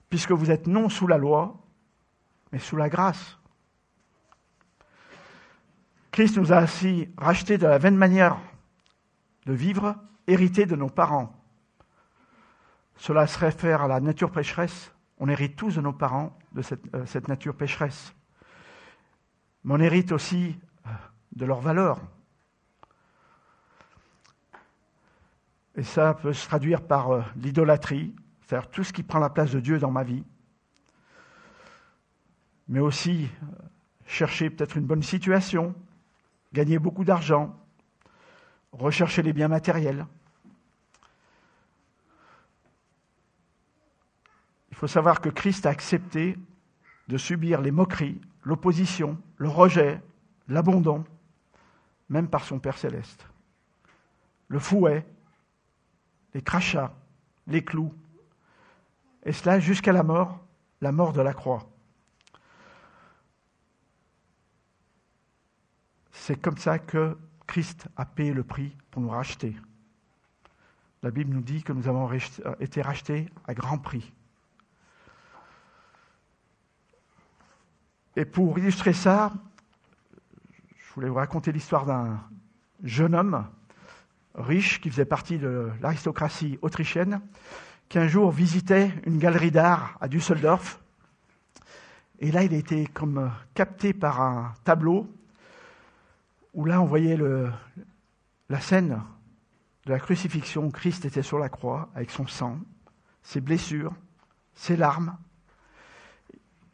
puisque 0.09 0.33
vous 0.33 0.50
êtes 0.50 0.66
non 0.66 0.88
sous 0.88 1.07
la 1.07 1.19
loi, 1.19 1.57
mais 2.52 2.59
sous 2.59 2.76
la 2.76 2.88
grâce. 2.88 3.38
Christ 6.11 6.37
nous 6.37 6.52
a 6.52 6.57
ainsi 6.57 7.09
racheté 7.16 7.57
de 7.57 7.66
la 7.66 7.78
vaine 7.78 7.97
manière 7.97 8.38
de 9.47 9.52
vivre, 9.52 9.97
hérité 10.26 10.66
de 10.66 10.76
nos 10.76 10.90
parents. 10.90 11.33
Cela 12.97 13.26
se 13.26 13.38
réfère 13.38 13.83
à 13.83 13.88
la 13.88 14.00
nature 14.00 14.30
pécheresse. 14.30 14.92
On 15.19 15.28
hérite 15.28 15.57
tous 15.57 15.76
de 15.76 15.80
nos 15.80 15.92
parents 15.92 16.37
de 16.52 16.62
cette, 16.62 16.95
euh, 16.95 17.07
cette 17.07 17.28
nature 17.28 17.57
pécheresse. 17.57 18.14
Mais 19.64 19.75
on 19.75 19.80
hérite 19.80 20.12
aussi 20.12 20.59
euh, 20.87 20.90
de 21.37 21.47
leurs 21.47 21.61
valeurs, 21.61 22.00
Et 25.76 25.82
ça 25.82 26.14
peut 26.14 26.32
se 26.32 26.46
traduire 26.46 26.82
par 26.82 27.10
euh, 27.10 27.22
l'idolâtrie, 27.36 28.14
c'est-à-dire 28.42 28.70
tout 28.70 28.84
ce 28.84 28.92
qui 28.92 29.02
prend 29.02 29.18
la 29.18 29.30
place 29.30 29.52
de 29.52 29.60
Dieu 29.60 29.78
dans 29.78 29.90
ma 29.90 30.02
vie. 30.02 30.24
Mais 32.68 32.80
aussi 32.80 33.28
euh, 33.42 33.46
chercher 34.06 34.50
peut-être 34.50 34.76
une 34.76 34.86
bonne 34.86 35.02
situation, 35.02 35.74
gagner 36.52 36.78
beaucoup 36.78 37.04
d'argent, 37.04 37.56
rechercher 38.72 39.22
les 39.22 39.32
biens 39.32 39.48
matériels. 39.48 40.06
Il 44.70 44.76
faut 44.76 44.86
savoir 44.88 45.20
que 45.20 45.28
Christ 45.28 45.66
a 45.66 45.70
accepté 45.70 46.36
de 47.08 47.18
subir 47.18 47.60
les 47.60 47.70
moqueries, 47.70 48.20
l'opposition, 48.44 49.18
le 49.36 49.48
rejet, 49.48 50.00
l'abandon, 50.48 51.04
même 52.08 52.28
par 52.28 52.44
son 52.44 52.58
Père 52.58 52.78
céleste. 52.78 53.26
Le 54.48 54.58
fouet, 54.58 55.06
les 56.34 56.42
crachats, 56.42 56.94
les 57.46 57.64
clous, 57.64 57.94
et 59.25 59.32
cela 59.32 59.60
jusqu'à 59.60 59.92
la 59.92 60.02
mort, 60.02 60.40
la 60.80 60.92
mort 60.92 61.12
de 61.12 61.20
la 61.20 61.34
croix. 61.34 61.68
C'est 66.12 66.40
comme 66.40 66.56
ça 66.56 66.78
que 66.78 67.16
Christ 67.46 67.88
a 67.96 68.04
payé 68.04 68.32
le 68.32 68.44
prix 68.44 68.76
pour 68.90 69.02
nous 69.02 69.10
racheter. 69.10 69.56
La 71.02 71.10
Bible 71.10 71.32
nous 71.32 71.40
dit 71.40 71.62
que 71.62 71.72
nous 71.72 71.88
avons 71.88 72.10
été 72.60 72.82
rachetés 72.82 73.28
à 73.46 73.54
grand 73.54 73.78
prix. 73.78 74.12
Et 78.16 78.25
pour 78.25 78.58
illustrer 78.58 78.92
ça, 78.92 79.32
je 80.76 80.94
voulais 80.94 81.08
vous 81.08 81.14
raconter 81.14 81.52
l'histoire 81.52 81.87
d'un 81.87 82.20
jeune 82.82 83.14
homme 83.14 83.46
riche 84.34 84.80
qui 84.80 84.90
faisait 84.90 85.04
partie 85.04 85.38
de 85.38 85.70
l'aristocratie 85.80 86.58
autrichienne, 86.62 87.20
qui 87.88 87.99
un 87.99 88.08
jour 88.08 88.30
visitait 88.30 88.92
une 89.04 89.18
galerie 89.18 89.50
d'art 89.50 89.96
à 90.00 90.08
Düsseldorf. 90.08 90.80
Et 92.20 92.30
là, 92.30 92.42
il 92.44 92.54
a 92.54 92.58
été 92.58 92.87
comme 92.87 93.30
capté 93.54 93.92
par 93.92 94.20
un 94.20 94.54
tableau 94.64 95.08
où 96.54 96.64
là, 96.64 96.80
on 96.80 96.84
voyait 96.84 97.18
la 98.49 98.60
scène 98.60 99.00
de 99.87 99.92
la 99.92 99.99
crucifixion. 99.99 100.70
Christ 100.70 101.04
était 101.04 101.22
sur 101.22 101.38
la 101.38 101.49
croix 101.49 101.88
avec 101.94 102.10
son 102.10 102.26
sang, 102.26 102.58
ses 103.22 103.40
blessures, 103.40 103.94
ses 104.54 104.76
larmes. 104.76 105.16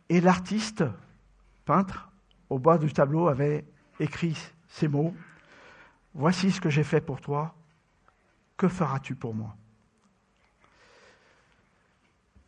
Et 0.09 0.21
l'artiste, 0.21 0.85
peintre, 1.65 2.11
au 2.49 2.59
bas 2.59 2.79
du 2.79 2.93
tableau, 2.93 3.29
avait 3.29 3.65
écrit 4.01 4.37
ces 4.69 4.89
mots 4.89 5.15
Voici 6.19 6.51
ce 6.51 6.63
que 6.63 6.71
j'ai 6.71 6.83
fait 6.83 7.03
pour 7.03 7.21
toi, 7.21 7.55
que 8.57 8.69
feras-tu 8.69 9.15
pour 9.15 9.35
moi? 9.35 9.55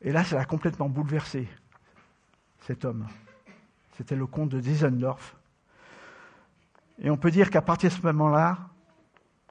Et 0.01 0.11
là, 0.11 0.25
ça 0.25 0.37
l'a 0.37 0.47
complètement 0.47 0.89
bouleversé, 0.89 1.47
cet 2.61 2.87
homme. 2.87 3.07
C'était 3.93 4.17
le 4.17 4.27
comte 4.27 4.49
de 4.49 4.61
Diesendorf. 4.61 5.37
Et 6.99 7.11
on 7.11 7.19
peut 7.19 7.31
dire 7.31 7.51
qu'à 7.51 7.61
partir 7.61 7.91
de 7.91 7.95
ce 7.95 8.01
moment-là, 8.07 8.59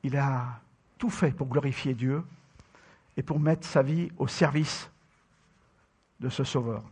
il 0.02 0.18
a 0.18 0.62
tout 0.98 1.12
fait 1.12 1.32
pour 1.32 1.48
glorifier 1.48 1.94
Dieu 1.94 2.24
et 3.18 3.22
pour 3.22 3.40
mettre 3.40 3.68
sa 3.68 3.84
vie 3.84 4.12
au 4.18 4.28
service 4.28 4.90
de 6.20 6.30
ce 6.30 6.44
Sauveur. 6.44 6.84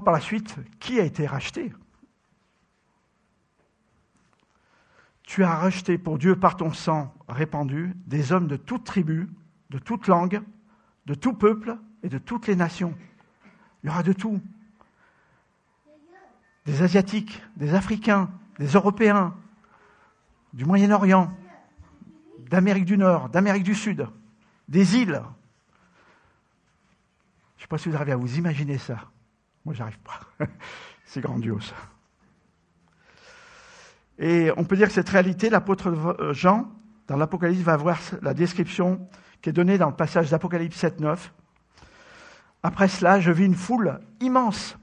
Par 0.00 0.12
la 0.12 0.20
suite 0.20 0.56
qui 0.80 0.98
a 0.98 1.04
été 1.04 1.26
racheté? 1.26 1.72
Tu 5.22 5.44
as 5.44 5.54
racheté 5.54 5.98
pour 5.98 6.18
Dieu 6.18 6.36
par 6.36 6.56
ton 6.56 6.72
sang 6.72 7.14
répandu 7.28 7.94
des 8.06 8.32
hommes 8.32 8.48
de 8.48 8.56
toute 8.56 8.84
tribu, 8.84 9.28
de 9.70 9.78
toute 9.78 10.08
langue, 10.08 10.42
de 11.06 11.14
tout 11.14 11.32
peuple 11.32 11.78
et 12.02 12.08
de 12.08 12.18
toutes 12.18 12.46
les 12.46 12.56
nations. 12.56 12.94
Il 13.82 13.86
y 13.86 13.90
aura 13.90 14.02
de 14.02 14.12
tout. 14.12 14.40
Des 16.66 16.82
Asiatiques, 16.82 17.42
des 17.56 17.74
Africains, 17.74 18.30
des 18.58 18.68
Européens, 18.68 19.36
du 20.52 20.64
Moyen-Orient, 20.64 21.36
d'Amérique 22.50 22.84
du 22.84 22.98
Nord, 22.98 23.28
d'Amérique 23.28 23.64
du 23.64 23.74
Sud, 23.74 24.08
des 24.68 24.96
îles. 24.96 25.22
Je 27.56 27.60
ne 27.60 27.62
sais 27.62 27.68
pas 27.68 27.78
si 27.78 27.88
vous 27.88 27.96
arrivez 27.96 28.12
à 28.12 28.16
vous 28.16 28.38
imaginer 28.38 28.78
ça. 28.78 29.10
Moi, 29.64 29.74
j'arrive 29.74 29.98
pas. 30.00 30.20
C'est 31.04 31.20
grandiose. 31.20 31.72
Et 34.18 34.50
on 34.56 34.64
peut 34.64 34.76
dire 34.76 34.88
que 34.88 34.94
cette 34.94 35.08
réalité, 35.08 35.50
l'apôtre 35.50 35.88
euh, 35.88 36.32
Jean, 36.32 36.70
dans 37.06 37.16
l'Apocalypse, 37.16 37.62
va 37.62 37.76
voir 37.76 37.98
la 38.22 38.34
description 38.34 39.08
qui 39.42 39.50
est 39.50 39.52
donnée 39.52 39.78
dans 39.78 39.88
le 39.88 39.96
passage 39.96 40.30
d'Apocalypse 40.30 40.76
7, 40.76 41.00
9. 41.00 41.32
Après 42.62 42.88
cela, 42.88 43.20
je 43.20 43.30
vis 43.30 43.44
une 43.44 43.54
foule 43.54 44.00
immense 44.20 44.78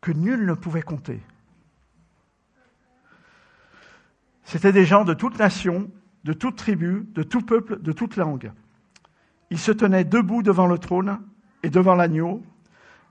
que 0.00 0.12
nul 0.12 0.46
ne 0.46 0.54
pouvait 0.54 0.82
compter. 0.82 1.20
C'étaient 4.44 4.72
des 4.72 4.84
gens 4.84 5.04
de 5.04 5.14
toute 5.14 5.38
nation, 5.38 5.90
de 6.24 6.32
toute 6.32 6.56
tribu, 6.56 7.06
de 7.12 7.22
tout 7.22 7.42
peuple, 7.42 7.80
de 7.80 7.92
toute 7.92 8.16
langue. 8.16 8.52
Ils 9.50 9.58
se 9.58 9.72
tenaient 9.72 10.04
debout 10.04 10.42
devant 10.42 10.66
le 10.66 10.78
trône 10.78 11.18
et 11.62 11.70
devant 11.70 11.94
l'agneau, 11.94 12.42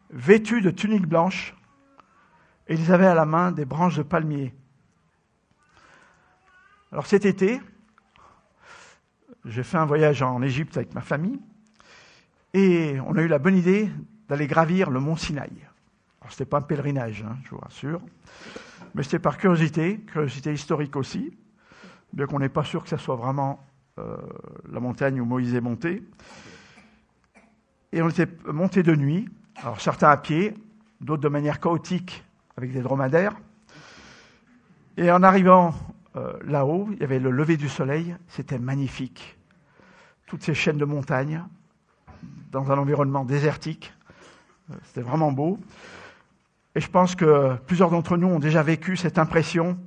vêtus 0.09 0.61
de 0.61 0.71
tuniques 0.71 1.07
blanches, 1.07 1.55
et 2.67 2.75
ils 2.75 2.91
avaient 2.91 3.07
à 3.07 3.15
la 3.15 3.25
main 3.25 3.51
des 3.51 3.65
branches 3.65 3.97
de 3.97 4.03
palmier. 4.03 4.53
Alors 6.91 7.05
cet 7.05 7.25
été, 7.25 7.59
j'ai 9.45 9.63
fait 9.63 9.77
un 9.77 9.85
voyage 9.85 10.21
en 10.21 10.41
Égypte 10.41 10.77
avec 10.77 10.93
ma 10.93 11.01
famille, 11.01 11.39
et 12.53 12.99
on 13.05 13.15
a 13.15 13.21
eu 13.21 13.27
la 13.27 13.39
bonne 13.39 13.57
idée 13.57 13.89
d'aller 14.27 14.47
gravir 14.47 14.89
le 14.89 14.99
mont 14.99 15.15
Sinaï. 15.15 15.51
Alors 16.21 16.31
c'était 16.31 16.45
pas 16.45 16.57
un 16.57 16.61
pèlerinage, 16.61 17.23
hein, 17.23 17.37
je 17.43 17.51
vous 17.51 17.59
rassure, 17.59 18.01
mais 18.95 19.03
c'était 19.03 19.19
par 19.19 19.37
curiosité, 19.37 19.99
curiosité 19.99 20.53
historique 20.53 20.95
aussi, 20.95 21.37
bien 22.13 22.25
qu'on 22.25 22.39
n'est 22.39 22.49
pas 22.49 22.63
sûr 22.63 22.83
que 22.83 22.89
ce 22.89 22.97
soit 22.97 23.15
vraiment 23.15 23.63
euh, 23.99 24.17
la 24.71 24.79
montagne 24.79 25.21
où 25.21 25.25
Moïse 25.25 25.53
est 25.53 25.61
monté. 25.61 26.03
Et 27.91 28.01
on 28.01 28.09
était 28.09 28.27
monté 28.45 28.83
de 28.83 28.95
nuit, 28.95 29.29
alors 29.61 29.81
certains 29.81 30.09
à 30.09 30.17
pied, 30.17 30.53
d'autres 31.01 31.21
de 31.21 31.27
manière 31.27 31.59
chaotique 31.59 32.23
avec 32.57 32.71
des 32.71 32.81
dromadaires. 32.81 33.35
Et 34.97 35.11
en 35.11 35.23
arrivant 35.23 35.73
euh, 36.15 36.33
là-haut, 36.45 36.87
il 36.91 36.99
y 36.99 37.03
avait 37.03 37.19
le 37.19 37.31
lever 37.31 37.57
du 37.57 37.69
soleil, 37.69 38.15
c'était 38.27 38.59
magnifique. 38.59 39.37
Toutes 40.27 40.43
ces 40.43 40.53
chaînes 40.53 40.77
de 40.77 40.85
montagnes, 40.85 41.43
dans 42.51 42.71
un 42.71 42.77
environnement 42.77 43.25
désertique, 43.25 43.93
euh, 44.71 44.75
c'était 44.85 45.01
vraiment 45.01 45.31
beau. 45.31 45.59
Et 46.75 46.79
je 46.79 46.89
pense 46.89 47.15
que 47.15 47.55
plusieurs 47.67 47.89
d'entre 47.89 48.17
nous 48.17 48.27
ont 48.27 48.39
déjà 48.39 48.63
vécu 48.63 48.95
cette 48.95 49.17
impression 49.17 49.77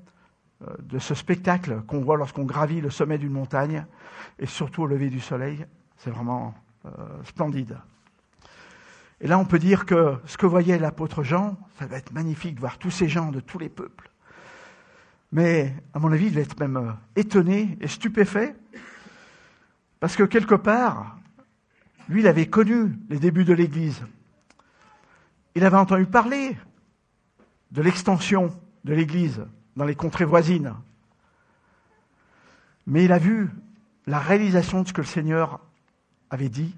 euh, 0.63 0.75
de 0.81 0.99
ce 0.99 1.15
spectacle 1.15 1.83
qu'on 1.87 2.01
voit 2.01 2.17
lorsqu'on 2.17 2.45
gravit 2.45 2.81
le 2.81 2.91
sommet 2.91 3.19
d'une 3.19 3.33
montagne, 3.33 3.87
et 4.39 4.47
surtout 4.47 4.83
au 4.83 4.87
lever 4.87 5.09
du 5.09 5.21
soleil. 5.21 5.65
C'est 5.97 6.11
vraiment 6.11 6.55
splendide. 7.23 7.79
Et 9.23 9.29
là, 9.29 9.39
on 9.39 9.45
peut 9.45 9.61
dire 9.61 9.87
que 9.87 10.17
ce 10.27 10.37
que 10.37 10.47
voyait 10.47 10.81
l'apôtre 10.81 11.23
Jean, 11.23 11.57
ça 11.79 11.87
va 11.87 11.97
être 11.97 12.13
magnifique 12.13 12.57
de 12.57 12.61
voir 12.61 12.77
tous 12.77 12.91
ces 12.91 13.09
gens 13.09 13.31
de 13.31 13.39
tous 13.39 13.61
les 13.61 13.69
peuples. 13.69 14.11
Mais, 15.31 15.77
à 15.95 16.01
mon 16.01 16.11
avis, 16.11 16.27
il 16.27 16.35
va 16.35 16.41
être 16.41 16.59
même 16.59 16.77
euh, 16.77 16.93
étonné 17.15 17.79
et 17.81 17.87
stupéfait, 17.87 18.57
parce 20.01 20.17
que 20.17 20.25
quelque 20.25 20.57
part, 20.57 21.19
lui, 22.09 22.21
il 22.21 22.27
avait 22.27 22.47
connu 22.47 22.99
les 23.09 23.21
débuts 23.21 23.45
de 23.45 23.55
l'Église. 23.55 24.03
Il 25.55 25.65
avait 25.65 25.77
entendu 25.77 26.05
parler 26.05 26.59
de 27.71 27.81
l'extension 27.81 28.53
de 28.83 28.93
l'Église 28.93 29.47
dans 29.77 29.85
les 29.85 29.95
contrées 29.95 30.25
voisines. 30.25 30.75
Mais 32.89 33.05
il 33.05 33.13
a 33.13 33.19
vu 33.19 33.51
la 34.09 34.19
réalisation 34.19 34.83
de 34.83 34.89
ce 34.89 34.93
que 34.93 35.01
le 35.01 35.07
Seigneur 35.07 35.61
avait 36.29 36.49
dit 36.49 36.75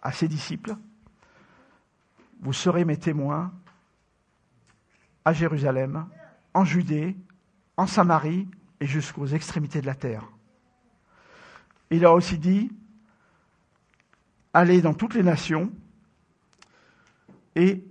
à 0.00 0.12
ses 0.12 0.28
disciples 0.28 0.76
vous 2.40 2.52
serez 2.52 2.84
mes 2.84 2.96
témoins 2.96 3.52
à 5.24 5.32
Jérusalem, 5.32 6.06
en 6.54 6.64
Judée, 6.64 7.16
en 7.76 7.86
Samarie 7.86 8.48
et 8.80 8.86
jusqu'aux 8.86 9.26
extrémités 9.26 9.80
de 9.80 9.86
la 9.86 9.94
terre. 9.94 10.24
Il 11.90 12.04
a 12.04 12.12
aussi 12.12 12.38
dit, 12.38 12.70
allez 14.52 14.80
dans 14.80 14.94
toutes 14.94 15.14
les 15.14 15.22
nations 15.22 15.72
et 17.54 17.84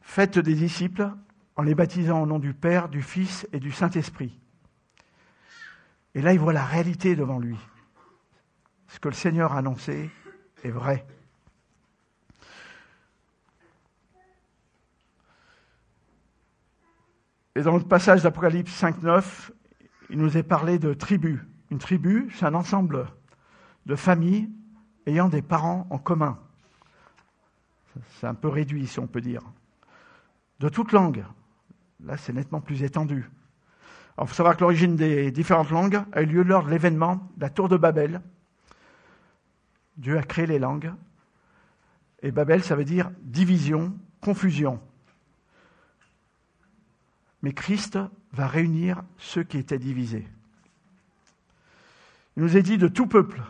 faites 0.00 0.38
des 0.38 0.54
disciples 0.54 1.10
en 1.56 1.62
les 1.62 1.74
baptisant 1.74 2.22
au 2.22 2.26
nom 2.26 2.38
du 2.38 2.54
Père, 2.54 2.88
du 2.88 3.02
Fils 3.02 3.46
et 3.52 3.60
du 3.60 3.72
Saint-Esprit. 3.72 4.38
Et 6.14 6.22
là, 6.22 6.32
il 6.32 6.40
voit 6.40 6.52
la 6.52 6.64
réalité 6.64 7.16
devant 7.16 7.38
lui. 7.38 7.56
Ce 8.88 8.98
que 8.98 9.08
le 9.08 9.14
Seigneur 9.14 9.52
a 9.52 9.58
annoncé 9.58 10.10
est 10.62 10.70
vrai. 10.70 11.06
Et 17.62 17.64
dans 17.64 17.76
le 17.76 17.84
passage 17.84 18.24
d'Apocalypse 18.24 18.82
5.9, 18.82 19.52
il 20.10 20.18
nous 20.18 20.36
est 20.36 20.42
parlé 20.42 20.80
de 20.80 20.94
tribu. 20.94 21.46
Une 21.70 21.78
tribu, 21.78 22.28
c'est 22.34 22.44
un 22.44 22.54
ensemble 22.54 23.06
de 23.86 23.94
familles 23.94 24.50
ayant 25.06 25.28
des 25.28 25.42
parents 25.42 25.86
en 25.90 25.98
commun. 25.98 26.40
C'est 28.18 28.26
un 28.26 28.34
peu 28.34 28.48
réduit, 28.48 28.88
si 28.88 28.98
on 28.98 29.06
peut 29.06 29.20
dire. 29.20 29.42
De 30.58 30.68
toute 30.68 30.90
langue. 30.90 31.24
Là, 32.04 32.16
c'est 32.16 32.32
nettement 32.32 32.60
plus 32.60 32.82
étendu. 32.82 33.30
il 34.20 34.26
faut 34.26 34.34
savoir 34.34 34.56
que 34.56 34.62
l'origine 34.62 34.96
des 34.96 35.30
différentes 35.30 35.70
langues 35.70 36.02
a 36.10 36.22
eu 36.22 36.26
lieu 36.26 36.42
lors 36.42 36.64
de 36.64 36.70
l'événement 36.70 37.30
de 37.36 37.42
la 37.42 37.50
tour 37.50 37.68
de 37.68 37.76
Babel. 37.76 38.22
Dieu 39.96 40.18
a 40.18 40.24
créé 40.24 40.46
les 40.46 40.58
langues. 40.58 40.92
Et 42.22 42.32
Babel, 42.32 42.64
ça 42.64 42.74
veut 42.74 42.84
dire 42.84 43.12
division, 43.20 43.96
confusion. 44.20 44.80
Mais 47.42 47.52
Christ 47.52 47.98
va 48.32 48.46
réunir 48.46 49.02
ceux 49.18 49.42
qui 49.42 49.58
étaient 49.58 49.78
divisés. 49.78 50.26
Il 52.36 52.42
nous 52.42 52.56
est 52.56 52.62
dit 52.62 52.78
de 52.78 52.88
tout 52.88 53.06
peuple. 53.06 53.42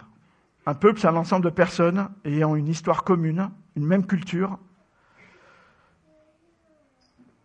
Un 0.66 0.74
peuple, 0.74 1.00
c'est 1.00 1.08
un 1.08 1.16
ensemble 1.16 1.44
de 1.44 1.50
personnes 1.50 2.08
ayant 2.24 2.56
une 2.56 2.68
histoire 2.68 3.04
commune, 3.04 3.50
une 3.76 3.86
même 3.86 4.06
culture. 4.06 4.58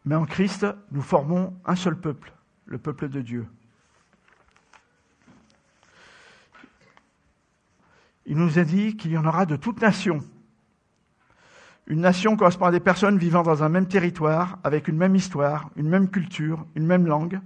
Mais 0.05 0.15
en 0.15 0.25
Christ, 0.25 0.65
nous 0.91 1.01
formons 1.01 1.53
un 1.65 1.75
seul 1.75 1.99
peuple, 1.99 2.33
le 2.65 2.77
peuple 2.77 3.09
de 3.09 3.21
Dieu. 3.21 3.47
Il 8.25 8.37
nous 8.37 8.59
est 8.59 8.65
dit 8.65 8.97
qu'il 8.97 9.11
y 9.11 9.17
en 9.17 9.25
aura 9.25 9.45
de 9.45 9.55
toutes 9.55 9.81
nations. 9.81 10.19
Une 11.87 12.01
nation 12.01 12.35
correspond 12.35 12.65
à 12.65 12.71
des 12.71 12.81
personnes 12.81 13.17
vivant 13.17 13.43
dans 13.43 13.63
un 13.63 13.69
même 13.69 13.87
territoire, 13.87 14.59
avec 14.65 14.89
une 14.89 14.97
même 14.97 15.15
histoire, 15.15 15.69
une 15.77 15.87
même 15.87 16.09
culture, 16.09 16.65
une 16.75 16.85
même 16.85 17.07
langue. 17.07 17.39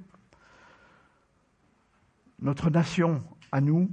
Notre 2.41 2.71
nation, 2.71 3.23
à 3.51 3.62
nous, 3.62 3.88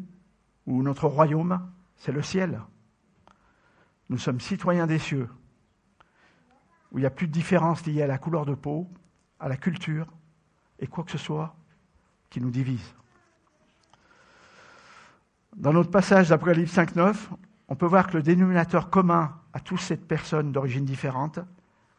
ou 0.67 0.83
notre 0.83 1.07
royaume, 1.07 1.61
c'est 1.99 2.13
le 2.13 2.23
ciel. 2.23 2.63
Nous 4.09 4.17
sommes 4.17 4.41
citoyens 4.41 4.87
des 4.87 4.99
cieux, 4.99 5.29
où 6.93 6.99
il 6.99 7.03
n'y 7.03 7.07
a 7.07 7.11
plus 7.11 7.29
de 7.29 7.33
différence 7.33 7.85
liée 7.85 8.03
à 8.03 8.07
la 8.07 8.17
couleur 8.17 8.47
de 8.47 8.55
peau, 8.55 8.89
à 9.39 9.51
la 9.51 9.59
culture, 9.59 10.07
et 10.79 10.87
quoi 10.87 11.05
que 11.05 11.11
ce 11.11 11.19
soit 11.19 11.55
qui 12.31 12.41
nous 12.41 12.51
divise. 12.51 12.95
Dans 15.55 15.75
notre 15.75 15.91
passage 15.91 16.31
d'Apocalypse 16.31 16.75
5.9, 16.75 17.17
on 17.69 17.77
peut 17.77 17.87
voir 17.87 18.07
que 18.07 18.17
le 18.17 18.23
dénominateur 18.23 18.89
commun 18.89 19.38
à 19.53 19.61
toutes 19.61 19.81
ces 19.81 19.97
personnes 19.97 20.53
d'origine 20.53 20.85
différente, 20.85 21.39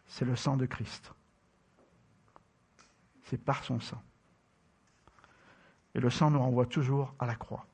c'est 0.07 0.25
le 0.25 0.35
sang 0.35 0.57
de 0.57 0.65
Christ. 0.65 1.11
C'est 3.23 3.37
par 3.37 3.63
son 3.63 3.79
sang. 3.79 4.01
Et 5.95 5.99
le 5.99 6.09
sang 6.09 6.31
nous 6.31 6.39
renvoie 6.39 6.65
toujours 6.65 7.13
à 7.19 7.25
la 7.25 7.35
croix. 7.35 7.65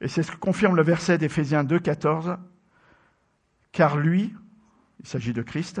Et 0.00 0.08
c'est 0.08 0.22
ce 0.22 0.32
que 0.32 0.36
confirme 0.36 0.76
le 0.76 0.82
verset 0.82 1.18
d'Éphésiens 1.18 1.64
2, 1.64 1.78
14. 1.78 2.36
Car 3.70 3.96
lui, 3.96 4.34
il 5.00 5.06
s'agit 5.06 5.32
de 5.32 5.42
Christ, 5.42 5.80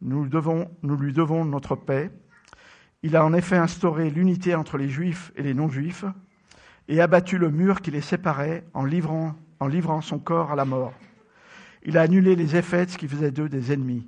nous, 0.00 0.24
lui 0.24 1.12
devons 1.12 1.44
notre 1.44 1.74
paix. 1.74 2.10
Il 3.02 3.16
a 3.16 3.24
en 3.24 3.32
effet 3.32 3.56
instauré 3.56 4.10
l'unité 4.10 4.54
entre 4.54 4.78
les 4.78 4.88
juifs 4.88 5.32
et 5.36 5.42
les 5.42 5.54
non-juifs 5.54 6.04
et 6.88 7.00
abattu 7.00 7.38
le 7.38 7.50
mur 7.50 7.80
qui 7.80 7.90
les 7.90 8.00
séparait 8.00 8.64
en 8.74 8.84
livrant 8.84 9.34
en 9.60 9.66
livrant 9.66 10.00
son 10.00 10.18
corps 10.18 10.52
à 10.52 10.56
la 10.56 10.64
mort. 10.64 10.94
Il 11.82 11.96
a 11.98 12.02
annulé 12.02 12.36
les 12.36 12.56
effets 12.56 12.86
de 12.86 12.90
ce 12.90 12.98
qui 12.98 13.08
faisait 13.08 13.30
d'eux 13.30 13.48
des 13.48 13.72
ennemis. 13.72 14.06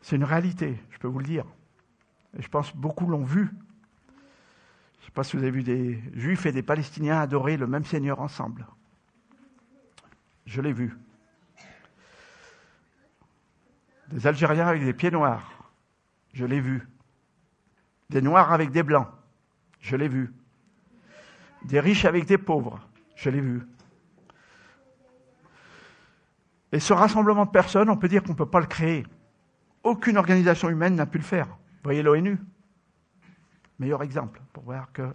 C'est 0.00 0.16
une 0.16 0.24
réalité, 0.24 0.80
je 0.90 0.98
peux 0.98 1.08
vous 1.08 1.18
le 1.18 1.26
dire. 1.26 1.44
Et 2.38 2.42
je 2.42 2.48
pense 2.48 2.70
que 2.70 2.76
beaucoup 2.76 3.06
l'ont 3.06 3.24
vu. 3.24 3.50
Je 3.50 5.02
ne 5.02 5.06
sais 5.06 5.12
pas 5.12 5.24
si 5.24 5.36
vous 5.36 5.42
avez 5.42 5.52
vu 5.52 5.62
des 5.62 6.02
Juifs 6.14 6.46
et 6.46 6.52
des 6.52 6.62
Palestiniens 6.62 7.20
adorer 7.20 7.56
le 7.56 7.66
même 7.66 7.84
Seigneur 7.84 8.20
ensemble. 8.20 8.66
Je 10.46 10.60
l'ai 10.60 10.72
vu. 10.72 10.96
Des 14.08 14.26
Algériens 14.26 14.66
avec 14.66 14.84
des 14.84 14.92
pieds 14.92 15.10
noirs. 15.10 15.72
Je 16.32 16.44
l'ai 16.44 16.60
vu. 16.60 16.88
Des 18.08 18.22
Noirs 18.22 18.52
avec 18.52 18.70
des 18.70 18.82
Blancs. 18.82 19.08
Je 19.80 19.96
l'ai 19.96 20.08
vu. 20.08 20.32
Des 21.64 21.80
riches 21.80 22.04
avec 22.04 22.26
des 22.26 22.38
pauvres. 22.38 22.80
Je 23.14 23.30
l'ai 23.30 23.40
vu. 23.40 23.62
Et 26.72 26.80
ce 26.80 26.92
rassemblement 26.92 27.46
de 27.46 27.50
personnes, 27.50 27.90
on 27.90 27.96
peut 27.96 28.08
dire 28.08 28.22
qu'on 28.22 28.32
ne 28.32 28.36
peut 28.36 28.46
pas 28.46 28.60
le 28.60 28.66
créer. 28.66 29.06
Aucune 29.82 30.16
organisation 30.16 30.68
humaine 30.68 30.94
n'a 30.94 31.06
pu 31.06 31.18
le 31.18 31.24
faire. 31.24 31.48
Voyez 31.82 32.02
l'ONU 32.02 32.38
Meilleur 33.78 34.02
exemple 34.02 34.42
pour 34.52 34.64
voir 34.64 34.92
que 34.92 35.14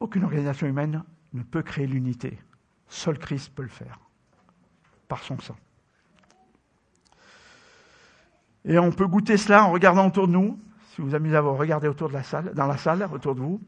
aucune 0.00 0.24
organisation 0.24 0.66
humaine 0.66 1.02
ne 1.32 1.42
peut 1.42 1.62
créer 1.62 1.86
l'unité. 1.86 2.38
Seul 2.88 3.18
Christ 3.18 3.54
peut 3.54 3.62
le 3.62 3.68
faire, 3.68 3.98
par 5.08 5.22
son 5.22 5.38
sang. 5.38 5.56
Et 8.64 8.78
on 8.78 8.92
peut 8.92 9.06
goûter 9.06 9.38
cela 9.38 9.64
en 9.64 9.72
regardant 9.72 10.06
autour 10.06 10.26
de 10.26 10.32
nous. 10.32 10.58
Si 10.90 11.00
vous 11.00 11.08
vous 11.08 11.14
amusez 11.14 11.36
à 11.36 11.40
vous 11.40 11.54
regarder 11.54 11.88
autour 11.88 12.08
de 12.08 12.12
la 12.12 12.22
salle, 12.22 12.52
dans 12.54 12.66
la 12.66 12.76
salle, 12.76 13.08
autour 13.10 13.34
de 13.34 13.40
vous, 13.40 13.60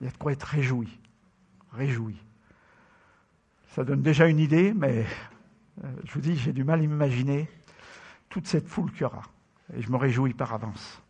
il 0.00 0.06
y 0.06 0.08
a 0.08 0.12
de 0.12 0.16
quoi 0.16 0.32
être 0.32 0.42
réjoui. 0.42 0.98
Réjoui. 1.72 2.20
Ça 3.74 3.82
donne 3.82 4.02
déjà 4.02 4.28
une 4.28 4.38
idée, 4.38 4.72
mais 4.72 5.04
euh, 5.82 5.88
je 6.04 6.12
vous 6.12 6.20
dis, 6.20 6.36
j'ai 6.36 6.52
du 6.52 6.62
mal 6.62 6.78
à 6.78 6.82
imaginer 6.84 7.50
toute 8.28 8.46
cette 8.46 8.68
foule 8.68 8.92
qu'il 8.92 9.00
y 9.00 9.04
aura. 9.04 9.22
Et 9.76 9.82
je 9.82 9.90
me 9.90 9.96
réjouis 9.96 10.32
par 10.32 10.54
avance. 10.54 11.02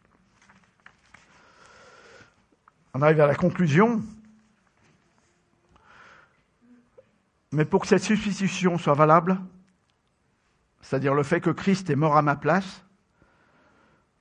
On 2.94 3.02
arrive 3.02 3.20
à 3.20 3.26
la 3.26 3.34
conclusion. 3.34 4.02
Mais 7.52 7.66
pour 7.66 7.82
que 7.82 7.86
cette 7.86 8.02
substitution 8.02 8.78
soit 8.78 8.94
valable, 8.94 9.38
c'est-à-dire 10.80 11.12
le 11.12 11.22
fait 11.22 11.42
que 11.42 11.50
Christ 11.50 11.90
est 11.90 11.96
mort 11.96 12.16
à 12.16 12.22
ma 12.22 12.34
place, 12.34 12.82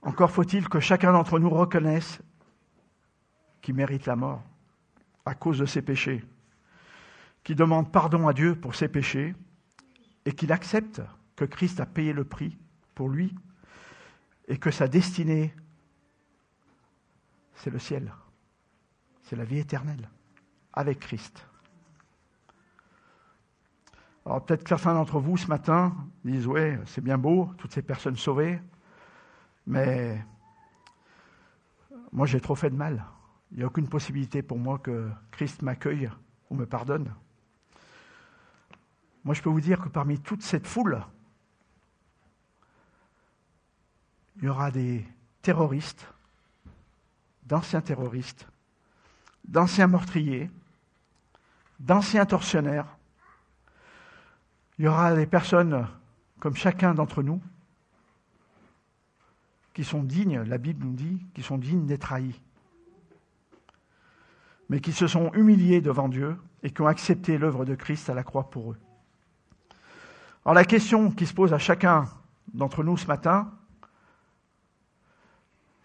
encore 0.01 0.32
faut-il 0.32 0.67
que 0.67 0.82
chacun 0.82 1.13
d'entre 1.13 1.39
nous 1.39 1.49
reconnaisse 1.49 2.19
qu'il 3.62 3.75
mérite 3.75 4.06
la 4.06 4.17
mort 4.17 4.43
à 5.25 5.34
cause 5.34 5.60
de 5.60 5.65
ses 5.65 5.82
péchés, 5.82 6.25
qu'il 7.43 7.56
demande 7.56 7.91
pardon 7.91 8.27
à 8.27 8.34
Dieu 8.34 8.56
pour 8.56 8.75
ses 8.75 8.88
péchés 8.88 9.36
et 10.25 10.34
qu'il 10.34 10.51
accepte 10.51 11.01
que 11.36 11.45
Christ 11.45 11.79
a 11.79 11.86
payé 11.86 12.13
le 12.13 12.23
prix 12.23 12.58
pour 12.95 13.10
lui 13.10 13.36
et 14.47 14.58
que 14.58 14.71
sa 14.71 14.88
destinée, 14.88 15.53
c'est 17.56 17.69
le 17.69 17.79
ciel, 17.79 18.13
c'est 19.23 19.36
la 19.36 19.45
vie 19.45 19.60
éternelle 19.60 20.10
avec 20.73 20.99
Christ. 20.99 21.45
Alors 24.25 24.45
peut-être 24.45 24.63
que 24.63 24.69
certains 24.69 24.93
d'entre 24.93 25.19
vous 25.19 25.36
ce 25.36 25.47
matin 25.47 25.95
disent 26.23 26.47
ouais, 26.47 26.79
c'est 26.86 27.03
bien 27.03 27.17
beau, 27.17 27.49
toutes 27.58 27.73
ces 27.73 27.82
personnes 27.82 28.15
sauvées, 28.15 28.62
mais 29.67 30.23
moi 32.12 32.25
j'ai 32.25 32.39
trop 32.39 32.56
fait 32.56 32.69
de 32.69 32.75
mal. 32.75 33.03
Il 33.51 33.58
n'y 33.58 33.63
a 33.63 33.67
aucune 33.67 33.88
possibilité 33.88 34.41
pour 34.41 34.58
moi 34.58 34.79
que 34.79 35.10
Christ 35.32 35.62
m'accueille 35.62 36.10
ou 36.49 36.56
me 36.56 36.65
pardonne. 36.65 37.13
Moi 39.23 39.33
je 39.33 39.41
peux 39.41 39.49
vous 39.49 39.62
dire 39.62 39.79
que 39.81 39.89
parmi 39.89 40.19
toute 40.19 40.41
cette 40.41 40.67
foule, 40.67 41.03
il 44.38 44.45
y 44.45 44.47
aura 44.49 44.71
des 44.71 45.05
terroristes, 45.41 46.07
d'anciens 47.43 47.81
terroristes, 47.81 48.47
d'anciens 49.45 49.88
meurtriers, 49.88 50.49
d'anciens 51.79 52.25
tortionnaires, 52.25 52.97
il 54.77 54.86
y 54.86 54.88
aura 54.88 55.15
des 55.15 55.27
personnes 55.27 55.88
comme 56.39 56.55
chacun 56.55 56.93
d'entre 56.93 57.23
nous 57.23 57.41
qui 59.73 59.83
sont 59.83 60.03
dignes, 60.03 60.41
la 60.41 60.57
Bible 60.57 60.86
nous 60.86 60.93
dit, 60.93 61.25
qui 61.33 61.41
sont 61.41 61.57
dignes 61.57 61.86
d'être 61.86 62.13
haïs, 62.13 62.39
mais 64.69 64.79
qui 64.79 64.93
se 64.93 65.07
sont 65.07 65.31
humiliés 65.33 65.81
devant 65.81 66.09
Dieu 66.09 66.38
et 66.62 66.71
qui 66.71 66.81
ont 66.81 66.88
accepté 66.88 67.38
l'œuvre 67.38 67.65
de 67.65 67.75
Christ 67.75 68.09
à 68.09 68.13
la 68.13 68.23
croix 68.23 68.49
pour 68.49 68.71
eux. 68.71 68.77
Alors 70.45 70.56
la 70.56 70.65
question 70.65 71.10
qui 71.12 71.25
se 71.25 71.34
pose 71.34 71.53
à 71.53 71.58
chacun 71.58 72.10
d'entre 72.53 72.84
nous 72.84 72.97
ce 72.97 73.08
matin, 73.08 73.51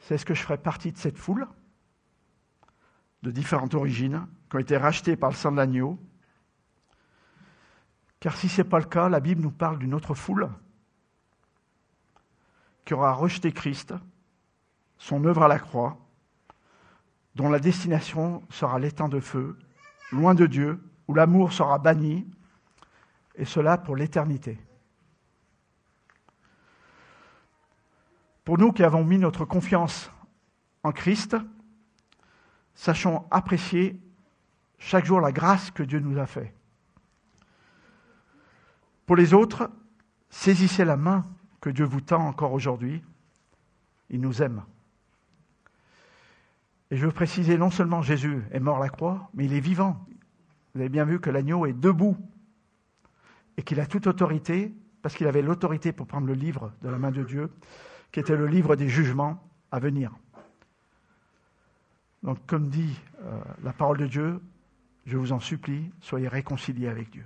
c'est 0.01 0.17
est-ce 0.17 0.25
que 0.25 0.35
je 0.35 0.43
ferai 0.43 0.59
partie 0.59 0.91
de 0.91 0.99
cette 0.99 1.17
foule 1.17 1.47
de 3.23 3.31
différentes 3.31 3.75
origines 3.75 4.27
qui 4.51 4.57
ont 4.57 4.61
été 4.61 4.77
rachetées 4.77 5.17
par 5.17 5.31
le 5.31 5.37
sang 5.37 5.53
de 5.53 5.57
l'agneau? 5.57 5.99
Car 8.19 8.37
si 8.37 8.49
ce 8.49 8.63
n'est 8.63 8.69
pas 8.69 8.81
le 8.81 8.87
cas, 8.87 9.09
la 9.09 9.21
Bible 9.21 9.43
nous 9.43 9.53
parle 9.53 9.79
d'une 9.79 9.95
autre 9.95 10.15
foule 10.15 10.49
qui 12.85 12.95
aura 12.95 13.13
rejeté 13.13 13.53
Christ, 13.53 13.95
son 14.97 15.25
œuvre 15.25 15.43
à 15.45 15.49
la 15.49 15.59
croix, 15.59 15.99
dont 17.37 17.51
la 17.51 17.61
destination 17.61 18.43
sera 18.51 18.79
l'étang 18.81 19.09
de 19.09 19.21
feu, 19.21 19.57
loin 20.11 20.35
de 20.35 20.47
Dieu, 20.47 20.83
où 21.07 21.15
l'amour 21.15 21.53
sera 21.53 21.79
banni, 21.79 22.27
et 23.39 23.45
cela 23.45 23.79
pour 23.79 23.97
l'éternité. 23.97 24.59
Pour 28.45 28.59
nous 28.59 28.73
qui 28.73 28.83
avons 28.83 29.05
mis 29.05 29.19
notre 29.19 29.45
confiance 29.45 30.11
en 30.83 30.93
Christ, 30.93 31.37
sachons 32.75 33.27
apprécier 33.31 34.01
chaque 34.79 35.05
jour 35.05 35.21
la 35.21 35.33
grâce 35.33 35.71
que 35.71 35.83
Dieu 35.83 36.01
nous 36.01 36.19
a 36.19 36.27
faite. 36.27 36.53
Pour 39.07 39.17
les 39.17 39.33
autres, 39.33 39.71
saisissez 40.31 40.85
la 40.85 40.97
main 40.97 41.25
que 41.61 41.71
Dieu 41.71 41.85
vous 41.85 42.01
tend 42.01 42.27
encore 42.27 42.53
aujourd'hui. 42.53 43.03
Il 44.11 44.21
nous 44.21 44.43
aime. 44.43 44.63
Et 46.91 46.97
je 46.97 47.07
veux 47.07 47.13
préciser, 47.13 47.57
non 47.59 47.71
seulement 47.71 48.03
Jésus 48.03 48.43
est 48.51 48.61
mort 48.61 48.79
à 48.79 48.81
la 48.81 48.89
croix, 48.89 49.31
mais 49.35 49.45
il 49.45 49.53
est 49.53 49.61
vivant. 49.61 50.07
Vous 50.75 50.81
avez 50.81 50.89
bien 50.89 51.05
vu 51.05 51.21
que 51.21 51.31
l'agneau 51.31 51.67
est 51.67 51.73
debout 51.73 52.17
et 53.59 53.63
qu'il 53.63 53.81
a 53.81 53.87
toute 53.87 54.07
autorité, 54.07 54.73
parce 55.03 55.17
qu'il 55.17 55.27
avait 55.27 55.43
l'autorité 55.43 55.93
pour 55.93 56.07
prendre 56.07 56.29
le 56.29 56.33
livre 56.33 56.73
de 56.81 56.89
la 56.89 56.97
main 56.97 57.11
de 57.11 57.25
Dieu, 57.25 57.51
qui 58.13 58.21
était 58.21 58.37
le 58.37 58.47
livre 58.47 58.77
des 58.77 58.89
jugements 58.89 59.43
à 59.73 59.81
venir. 59.81 60.13
Donc, 62.23 62.39
comme 62.47 62.69
dit 62.69 62.99
euh, 63.25 63.41
la 63.65 63.73
parole 63.73 63.99
de 63.99 64.07
Dieu, 64.07 64.41
je 65.07 65.17
vous 65.17 65.33
en 65.33 65.41
supplie, 65.41 65.91
soyez 66.01 66.29
réconciliés 66.29 66.87
avec 66.87 67.11
Dieu. 67.11 67.25